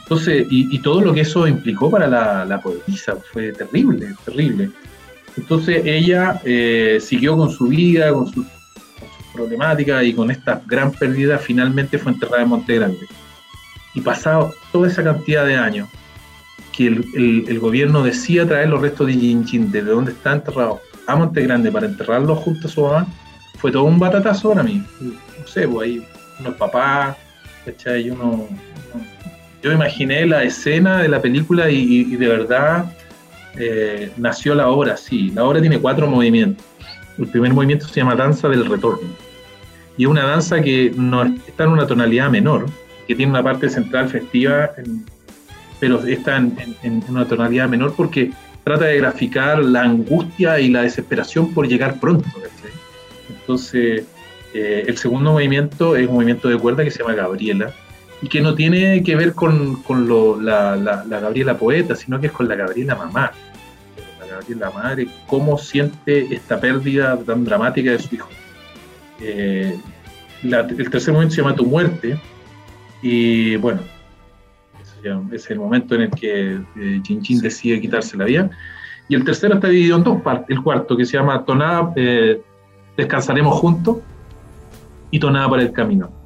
Entonces, 0.01 0.47
y, 0.51 0.75
y, 0.75 0.81
todo 0.81 1.01
lo 1.01 1.15
que 1.15 1.21
eso 1.21 1.47
implicó 1.47 1.89
para 1.89 2.09
la, 2.09 2.45
la 2.45 2.61
poetisa 2.61 3.17
fue 3.33 3.53
terrible, 3.53 4.13
terrible. 4.25 4.71
Entonces 5.37 5.83
ella 5.85 6.41
eh, 6.45 6.99
siguió 7.01 7.37
con 7.37 7.51
su 7.51 7.69
vida, 7.69 8.13
con 8.13 8.27
sus 8.27 8.45
su 8.45 9.33
problemáticas 9.33 10.05
y 10.05 10.13
con 10.13 10.31
esta 10.31 10.61
gran 10.67 10.91
pérdida, 10.91 11.39
finalmente 11.39 11.99
fue 11.99 12.13
enterrada 12.13 12.43
en 12.43 12.49
Monte 12.49 12.75
Grande. 12.75 13.07
Y 13.95 14.01
pasado 14.01 14.55
toda 14.73 14.89
esa 14.89 15.03
cantidad 15.03 15.45
de 15.45 15.57
años, 15.57 15.89
que 16.73 16.87
el, 16.87 17.45
el, 17.49 17.59
gobierno 17.59 18.03
decía 18.03 18.47
traer 18.47 18.69
los 18.69 18.81
restos 18.81 19.09
de 19.09 19.15
Jin, 19.15 19.73
desde 19.73 19.91
donde 19.91 20.13
está 20.13 20.33
enterrado, 20.33 20.81
a 21.07 21.17
Monte 21.17 21.43
Grande 21.43 21.73
para 21.73 21.87
enterrarlo 21.87 22.37
junto 22.37 22.69
a 22.69 22.71
su 22.71 22.83
mamá, 22.83 23.07
fue 23.59 23.73
todo 23.73 23.85
un 23.85 23.99
batatazo 23.99 24.51
para 24.51 24.63
mí. 24.63 24.83
No 25.01 25.47
sé, 25.47 25.67
pues 25.67 25.89
ahí 25.89 26.07
unos 26.39 26.55
papás, 26.55 27.17
¿cachai? 27.65 28.11
Uno, 28.11 28.47
uno, 28.95 29.07
yo 29.63 29.73
imaginé 29.73 30.27
la 30.27 30.43
escena 30.43 30.99
de 31.03 31.09
la 31.09 31.21
película 31.21 31.71
y, 31.71 32.17
de 32.17 32.29
verdad 32.29 32.93
eh, 33.57 34.11
nació 34.17 34.55
la 34.55 34.69
obra 34.69 34.95
así. 34.95 35.31
La 35.31 35.45
obra 35.45 35.61
tiene 35.61 35.79
cuatro 35.79 36.07
movimientos. 36.07 36.65
El 37.19 37.27
primer 37.27 37.53
movimiento 37.53 37.87
se 37.87 37.97
llama 37.97 38.15
Danza 38.15 38.49
del 38.49 38.65
Retorno. 38.65 39.09
Y 39.97 40.05
es 40.05 40.09
una 40.09 40.25
danza 40.25 40.63
que 40.63 40.87
está 41.47 41.65
en 41.65 41.71
una 41.71 41.87
tonalidad 41.87 42.31
menor, 42.31 42.67
que 43.11 43.17
tiene 43.17 43.33
una 43.33 43.43
parte 43.43 43.69
central 43.69 44.09
festiva, 44.09 44.71
en, 44.77 45.05
pero 45.81 46.01
está 46.07 46.37
en, 46.37 46.57
en, 46.61 46.77
en, 46.85 47.05
una 47.09 47.27
tonalidad 47.27 47.69
menor 47.69 47.93
porque 47.97 48.31
trata 48.63 48.85
de 48.85 48.99
graficar 48.99 49.65
la 49.65 49.83
angustia 49.83 50.61
y 50.61 50.69
la 50.69 50.83
desesperación 50.83 51.53
por 51.53 51.67
llegar 51.67 51.99
pronto. 51.99 52.29
¿sí? 52.29 52.69
Entonces, 53.29 54.05
eh, 54.55 54.85
el 54.87 54.97
segundo 54.97 55.33
movimiento 55.33 55.97
es 55.97 56.07
un 56.07 56.15
movimiento 56.15 56.49
de 56.49 56.57
cuerda 56.57 56.85
que 56.85 56.93
se 56.93 57.01
llama 57.01 57.15
Gabriela, 57.15 57.75
y 58.23 58.29
que 58.29 58.41
no 58.41 58.55
tiene 58.55 59.03
que 59.03 59.17
ver 59.17 59.35
con, 59.35 59.83
con 59.83 60.07
lo, 60.07 60.41
la, 60.41 60.77
la, 60.77 61.05
la, 61.05 61.19
Gabriela 61.19 61.59
poeta, 61.59 61.97
sino 61.97 62.21
que 62.21 62.29
es 62.29 62.33
con 62.33 62.47
la 62.47 62.55
Gabriela 62.55 62.95
mamá, 62.95 63.33
la 64.21 64.27
Gabriela 64.27 64.71
madre, 64.71 65.09
cómo 65.27 65.59
siente 65.59 66.33
esta 66.33 66.61
pérdida 66.61 67.19
tan 67.27 67.45
dramática 67.45 67.91
de 67.91 67.99
su 67.99 68.15
hijo. 68.15 68.29
Eh, 69.21 69.77
la, 70.45 70.61
el 70.61 70.91
tercer 70.91 71.13
momento 71.13 71.35
se 71.35 71.43
llama 71.43 71.57
Tu 71.57 71.67
muerte, 71.67 72.21
y 73.03 73.57
bueno, 73.57 73.81
es 75.33 75.51
el 75.51 75.59
momento 75.59 75.95
en 75.95 76.03
el 76.03 76.11
que 76.11 76.61
eh, 76.77 77.01
Chin 77.03 77.23
Chin 77.23 77.41
decide 77.41 77.81
quitarse 77.81 78.17
la 78.17 78.27
vida. 78.27 78.51
Y 79.09 79.15
el 79.15 79.25
tercero 79.25 79.55
está 79.55 79.69
dividido 79.69 79.97
en 79.97 80.05
dos 80.05 80.23
partes, 80.23 80.57
el 80.57 80.63
cuarto 80.63 80.97
que 80.97 81.05
se 81.05 81.17
llama 81.17 81.45
Tonada, 81.45 81.93
eh, 81.97 82.41
Descansaremos 82.97 83.59
juntos, 83.59 83.99
y 85.11 85.19
Tonada 85.19 85.49
para 85.49 85.63
el 85.63 85.73
Camino 85.73 86.21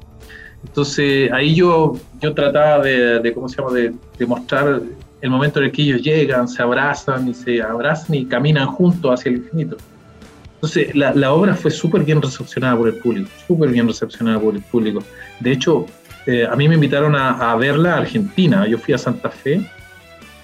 entonces 0.65 1.31
ahí 1.31 1.53
yo, 1.53 1.95
yo 2.21 2.33
trataba 2.33 2.83
de, 2.83 3.19
de 3.19 3.33
¿cómo 3.33 3.47
se 3.47 3.57
llama?, 3.57 3.73
de, 3.73 3.93
de, 4.17 4.25
mostrar 4.25 4.81
el 5.21 5.29
momento 5.29 5.59
en 5.59 5.65
el 5.65 5.71
que 5.71 5.83
ellos 5.83 6.01
llegan, 6.01 6.47
se 6.47 6.61
abrazan 6.61 7.27
y 7.27 7.33
se 7.33 7.61
abrazan 7.61 8.15
y 8.15 8.25
caminan 8.25 8.67
juntos 8.67 9.11
hacia 9.13 9.29
el 9.29 9.37
infinito. 9.37 9.77
Entonces 10.55 10.95
la, 10.95 11.13
la 11.13 11.33
obra 11.33 11.53
fue 11.53 11.69
súper 11.69 12.03
bien 12.03 12.21
recepcionada 12.21 12.75
por 12.75 12.87
el 12.87 12.95
público, 12.95 13.29
súper 13.47 13.69
bien 13.69 13.87
recepcionada 13.87 14.39
por 14.39 14.55
el 14.55 14.61
público. 14.63 15.03
De 15.39 15.51
hecho, 15.51 15.85
eh, 16.25 16.47
a 16.49 16.55
mí 16.55 16.67
me 16.67 16.75
invitaron 16.75 17.15
a, 17.15 17.51
a, 17.51 17.55
verla 17.55 17.95
a 17.95 17.97
Argentina, 17.97 18.67
yo 18.67 18.77
fui 18.77 18.93
a 18.93 18.97
Santa 18.97 19.29
Fe 19.29 19.61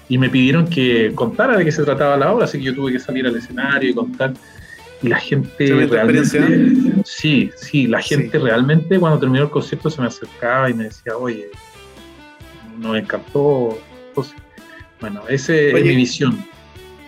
y 0.08 0.18
me 0.18 0.28
pidieron 0.28 0.66
que 0.68 1.12
contara 1.14 1.56
de 1.56 1.64
qué 1.64 1.72
se 1.72 1.82
trataba 1.84 2.16
la 2.16 2.32
obra, 2.32 2.44
así 2.44 2.58
que 2.58 2.64
yo 2.64 2.74
tuve 2.74 2.92
que 2.92 3.00
salir 3.00 3.26
al 3.26 3.34
escenario 3.34 3.90
y 3.90 3.94
contar. 3.94 4.34
Y 5.02 5.08
la 5.08 5.16
gente 5.16 5.66
realmente 5.86 6.40
sí 7.04 7.50
sí 7.56 7.88
la 7.88 8.00
gente 8.00 8.38
sí. 8.38 8.44
realmente 8.44 9.00
cuando 9.00 9.18
terminó 9.18 9.42
el 9.42 9.50
concierto 9.50 9.90
se 9.90 10.00
me 10.00 10.06
acercaba 10.06 10.70
y 10.70 10.74
me 10.74 10.84
decía 10.84 11.16
oye 11.16 11.48
nos 12.78 12.96
encantó 12.96 13.76
entonces 14.08 14.36
bueno 15.00 15.22
esa 15.28 15.54
es 15.54 15.74
mi 15.74 15.96
visión. 15.96 16.46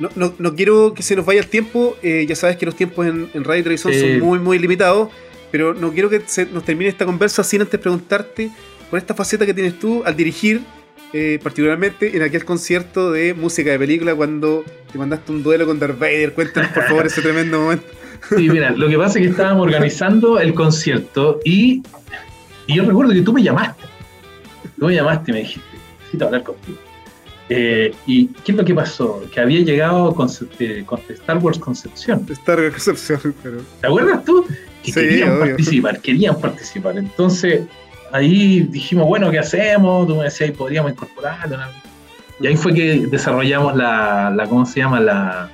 no, 0.00 0.08
no, 0.16 0.34
no, 0.38 0.54
quiero 0.56 0.92
que 0.92 1.04
se 1.04 1.14
nos 1.14 1.24
vaya 1.24 1.38
el 1.38 1.46
tiempo. 1.46 1.96
Eh, 2.02 2.26
ya 2.28 2.34
sabes 2.34 2.56
que 2.56 2.66
los 2.66 2.74
tiempos 2.74 3.06
en, 3.06 3.30
en 3.32 3.44
radio 3.44 3.60
y 3.60 3.62
televisión 3.62 3.92
eh, 3.92 4.18
son 4.18 4.28
muy 4.28 4.40
muy 4.40 4.58
limitados 4.58 5.10
pero 5.54 5.72
no 5.72 5.92
quiero 5.92 6.10
que 6.10 6.20
se 6.26 6.46
nos 6.46 6.64
termine 6.64 6.90
esta 6.90 7.06
conversa 7.06 7.44
sin 7.44 7.60
antes 7.60 7.78
preguntarte 7.78 8.50
por 8.90 8.98
esta 8.98 9.14
faceta 9.14 9.46
que 9.46 9.54
tienes 9.54 9.78
tú 9.78 10.02
al 10.04 10.16
dirigir 10.16 10.62
eh, 11.12 11.38
particularmente 11.40 12.16
en 12.16 12.22
aquel 12.22 12.44
concierto 12.44 13.12
de 13.12 13.34
música 13.34 13.70
de 13.70 13.78
película 13.78 14.16
cuando 14.16 14.64
te 14.90 14.98
mandaste 14.98 15.30
un 15.30 15.44
duelo 15.44 15.64
con 15.64 15.78
Darth 15.78 15.96
Vader. 15.96 16.32
Cuéntanos 16.32 16.72
por 16.72 16.82
favor 16.82 17.06
ese 17.06 17.22
tremendo 17.22 17.60
momento. 17.60 17.86
Sí, 18.36 18.48
mira, 18.48 18.72
lo 18.72 18.88
que 18.88 18.96
pasa 18.98 19.20
es 19.20 19.26
que 19.26 19.30
estábamos 19.30 19.66
organizando 19.66 20.40
el 20.40 20.54
concierto 20.54 21.38
y, 21.44 21.84
y 22.66 22.74
yo 22.74 22.84
recuerdo 22.84 23.12
que 23.12 23.20
tú 23.20 23.32
me 23.32 23.42
llamaste. 23.42 23.84
Tú 24.76 24.86
me 24.86 24.94
llamaste 24.94 25.30
y 25.30 25.34
me 25.34 25.40
dijiste, 25.40 25.68
necesito 25.98 26.24
hablar 26.24 26.42
contigo. 26.42 26.78
Eh, 27.48 27.94
¿Y 28.06 28.26
qué 28.26 28.50
es 28.50 28.58
lo 28.58 28.64
que 28.64 28.74
pasó? 28.74 29.22
Que 29.30 29.40
había 29.40 29.60
llegado 29.60 30.14
con, 30.14 30.28
eh, 30.58 30.82
con 30.84 31.00
Star 31.10 31.38
Wars 31.38 31.60
Concepción. 31.60 32.26
Star 32.28 32.58
Wars 32.58 32.72
Concepción, 32.72 33.34
pero... 33.40 33.58
¿Te 33.80 33.86
acuerdas 33.86 34.24
tú? 34.24 34.44
Que 34.84 34.92
sí, 34.92 35.00
querían 35.00 35.30
obvio. 35.30 35.40
participar, 35.40 36.00
querían 36.00 36.40
participar. 36.40 36.98
Entonces, 36.98 37.62
ahí 38.12 38.60
dijimos, 38.60 39.06
bueno, 39.06 39.30
¿qué 39.30 39.38
hacemos? 39.38 40.06
Tú 40.06 40.16
me 40.16 40.24
decías, 40.24 40.50
podríamos 40.52 40.92
incorporarlo. 40.92 41.58
Y 42.40 42.46
ahí 42.46 42.56
fue 42.56 42.74
que 42.74 43.06
desarrollamos 43.06 43.76
la, 43.76 44.32
la 44.34 44.46
¿cómo 44.46 44.66
se 44.66 44.80
llama? 44.80 45.00
La, 45.00 45.50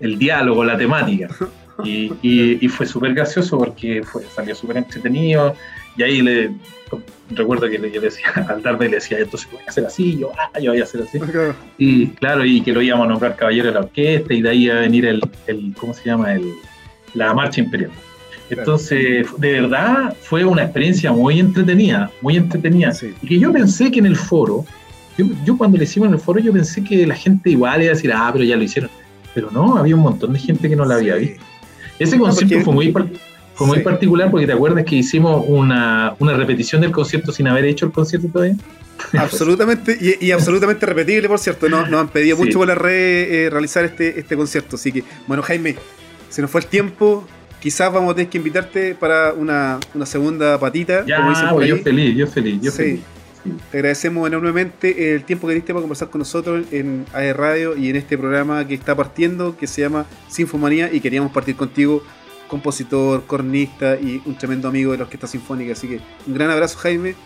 el 0.00 0.18
diálogo, 0.18 0.64
la 0.64 0.76
temática. 0.76 1.28
Y, 1.84 2.12
y, 2.22 2.64
y 2.64 2.68
fue 2.68 2.86
súper 2.86 3.14
gracioso 3.14 3.58
porque 3.58 4.02
fue, 4.02 4.24
salió 4.34 4.54
súper 4.54 4.78
entretenido. 4.78 5.54
Y 5.96 6.02
ahí 6.02 6.22
le 6.22 6.50
recuerdo 7.30 7.68
que 7.68 7.78
le, 7.78 7.90
yo 7.90 8.00
le 8.00 8.08
decía 8.08 8.28
al 8.48 8.62
Darby 8.62 8.88
le 8.88 8.96
decía, 8.96 9.18
entonces 9.18 9.48
voy 9.50 9.60
a 9.66 9.70
hacer 9.70 9.86
así, 9.86 10.18
yo, 10.18 10.30
ah, 10.38 10.58
yo 10.60 10.70
voy 10.72 10.80
a 10.80 10.84
hacer 10.84 11.02
así. 11.02 11.18
Okay. 11.18 11.52
Y 11.78 12.08
claro, 12.08 12.44
y 12.44 12.60
que 12.60 12.72
lo 12.72 12.82
íbamos 12.82 13.06
a 13.06 13.10
nombrar 13.10 13.36
caballero 13.36 13.68
de 13.68 13.74
la 13.74 13.80
orquesta, 13.80 14.34
y 14.34 14.42
de 14.42 14.50
ahí 14.50 14.64
iba 14.64 14.76
a 14.76 14.80
venir 14.80 15.06
el, 15.06 15.20
el 15.46 15.74
¿cómo 15.78 15.94
se 15.94 16.04
llama? 16.04 16.34
El, 16.34 16.52
la 17.14 17.34
marcha 17.34 17.60
imperial. 17.60 17.90
Entonces, 18.50 19.26
de 19.38 19.52
verdad, 19.60 20.14
fue 20.20 20.44
una 20.44 20.62
experiencia 20.62 21.12
muy 21.12 21.40
entretenida, 21.40 22.10
muy 22.22 22.36
entretenida. 22.36 22.92
Sí. 22.92 23.12
Y 23.22 23.26
que 23.26 23.38
yo 23.38 23.52
pensé 23.52 23.90
que 23.90 23.98
en 23.98 24.06
el 24.06 24.16
foro, 24.16 24.64
yo, 25.18 25.26
yo, 25.44 25.56
cuando 25.58 25.78
le 25.78 25.84
hicimos 25.84 26.08
en 26.08 26.14
el 26.14 26.20
foro, 26.20 26.38
yo 26.38 26.52
pensé 26.52 26.84
que 26.84 27.06
la 27.06 27.14
gente 27.14 27.50
igual 27.50 27.82
iba 27.82 27.92
a 27.92 27.94
decir, 27.94 28.12
ah, 28.14 28.30
pero 28.32 28.44
ya 28.44 28.56
lo 28.56 28.62
hicieron. 28.62 28.90
Pero 29.34 29.50
no, 29.50 29.76
había 29.76 29.96
un 29.96 30.02
montón 30.02 30.32
de 30.32 30.38
gente 30.38 30.68
que 30.68 30.76
no 30.76 30.84
la 30.84 30.96
había 30.96 31.16
visto. 31.16 31.42
Ese 31.98 32.18
concierto 32.18 32.56
no, 32.56 32.64
fue 32.64 32.74
muy, 32.74 32.92
fue 33.54 33.66
muy 33.66 33.78
sí. 33.78 33.82
particular 33.82 34.30
porque 34.30 34.46
te 34.46 34.52
acuerdas 34.52 34.84
que 34.84 34.96
hicimos 34.96 35.44
una, 35.48 36.14
una 36.18 36.34
repetición 36.34 36.82
del 36.82 36.92
concierto 36.92 37.32
sin 37.32 37.48
haber 37.48 37.64
hecho 37.64 37.86
el 37.86 37.92
concierto 37.92 38.28
todavía. 38.28 38.56
Absolutamente, 39.18 39.96
y, 40.00 40.26
y, 40.26 40.30
absolutamente 40.30 40.86
repetible, 40.86 41.28
por 41.28 41.38
cierto. 41.38 41.68
Nos, 41.68 41.88
nos 41.90 42.00
han 42.00 42.08
pedido 42.08 42.36
sí. 42.36 42.44
mucho 42.44 42.58
por 42.58 42.68
la 42.68 42.74
red 42.74 42.92
eh, 42.94 43.50
realizar 43.50 43.84
este, 43.84 44.18
este 44.18 44.36
concierto. 44.36 44.76
Así 44.76 44.90
que, 44.90 45.04
bueno, 45.26 45.42
Jaime, 45.42 45.76
se 46.30 46.40
nos 46.40 46.50
fue 46.50 46.62
el 46.62 46.66
tiempo 46.66 47.26
quizás 47.66 47.92
vamos 47.92 48.12
a 48.12 48.14
tener 48.14 48.30
que 48.30 48.38
invitarte 48.38 48.94
para 48.94 49.32
una, 49.32 49.80
una 49.92 50.06
segunda 50.06 50.56
patita. 50.56 51.04
Ya, 51.04 51.16
como 51.16 51.30
dicen 51.30 51.48
por 51.48 51.64
yo 51.64 51.76
feliz, 51.78 52.16
yo 52.16 52.28
feliz, 52.28 52.60
yo 52.62 52.70
sí. 52.70 52.76
feliz. 52.76 53.00
Sí. 53.42 53.52
Te 53.72 53.78
agradecemos 53.78 54.28
enormemente 54.28 55.12
el 55.12 55.24
tiempo 55.24 55.48
que 55.48 55.54
diste 55.54 55.72
para 55.72 55.80
conversar 55.80 56.08
con 56.08 56.20
nosotros 56.20 56.64
en 56.70 57.04
AE 57.12 57.32
Radio 57.32 57.76
y 57.76 57.90
en 57.90 57.96
este 57.96 58.16
programa 58.16 58.64
que 58.68 58.74
está 58.74 58.94
partiendo, 58.94 59.56
que 59.56 59.66
se 59.66 59.80
llama 59.80 60.06
Sinfomanía, 60.28 60.92
y 60.92 61.00
queríamos 61.00 61.32
partir 61.32 61.56
contigo 61.56 62.04
compositor, 62.46 63.24
cornista 63.26 63.96
y 63.96 64.22
un 64.24 64.38
tremendo 64.38 64.68
amigo 64.68 64.92
de 64.92 64.98
la 64.98 65.02
Orquesta 65.02 65.26
Sinfónica. 65.26 65.72
Así 65.72 65.88
que 65.88 65.98
un 66.24 66.34
gran 66.34 66.50
abrazo, 66.50 66.78
Jaime. 66.78 67.16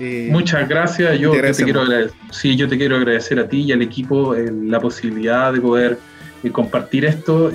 Eh, 0.00 0.28
Muchas 0.32 0.66
gracias. 0.66 1.18
Yo 1.18 1.30
te, 1.30 1.52
quiero 1.62 1.82
agradecer, 1.82 2.16
sí, 2.30 2.56
yo 2.56 2.66
te 2.68 2.78
quiero 2.78 2.96
agradecer 2.96 3.38
a 3.38 3.46
ti 3.46 3.64
y 3.64 3.72
al 3.72 3.82
equipo 3.82 4.34
eh, 4.34 4.50
la 4.50 4.80
posibilidad 4.80 5.52
de 5.52 5.60
poder 5.60 5.98
eh, 6.42 6.50
compartir 6.50 7.04
esto. 7.04 7.52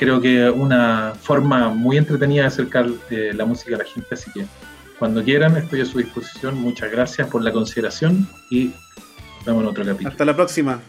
Creo 0.00 0.18
que 0.18 0.48
una 0.48 1.12
forma 1.20 1.68
muy 1.68 1.98
entretenida 1.98 2.42
de 2.42 2.48
acercar 2.48 2.88
la 3.10 3.44
música 3.44 3.74
a 3.74 3.78
la 3.78 3.84
gente. 3.84 4.08
Así 4.12 4.30
que 4.32 4.46
cuando 4.98 5.22
quieran, 5.22 5.58
estoy 5.58 5.82
a 5.82 5.84
su 5.84 5.98
disposición. 5.98 6.58
Muchas 6.58 6.90
gracias 6.90 7.28
por 7.28 7.44
la 7.44 7.52
consideración 7.52 8.26
y 8.50 8.72
nos 9.36 9.44
vemos 9.44 9.62
en 9.62 9.68
otro 9.68 9.84
capítulo. 9.84 10.08
Hasta 10.08 10.24
la 10.24 10.34
próxima. 10.34 10.80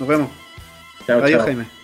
Nos 0.00 0.08
vemos. 0.08 0.30
Chao, 1.06 1.22
Adiós, 1.22 1.42
Jaime. 1.42 1.64
Chao. 1.64 1.75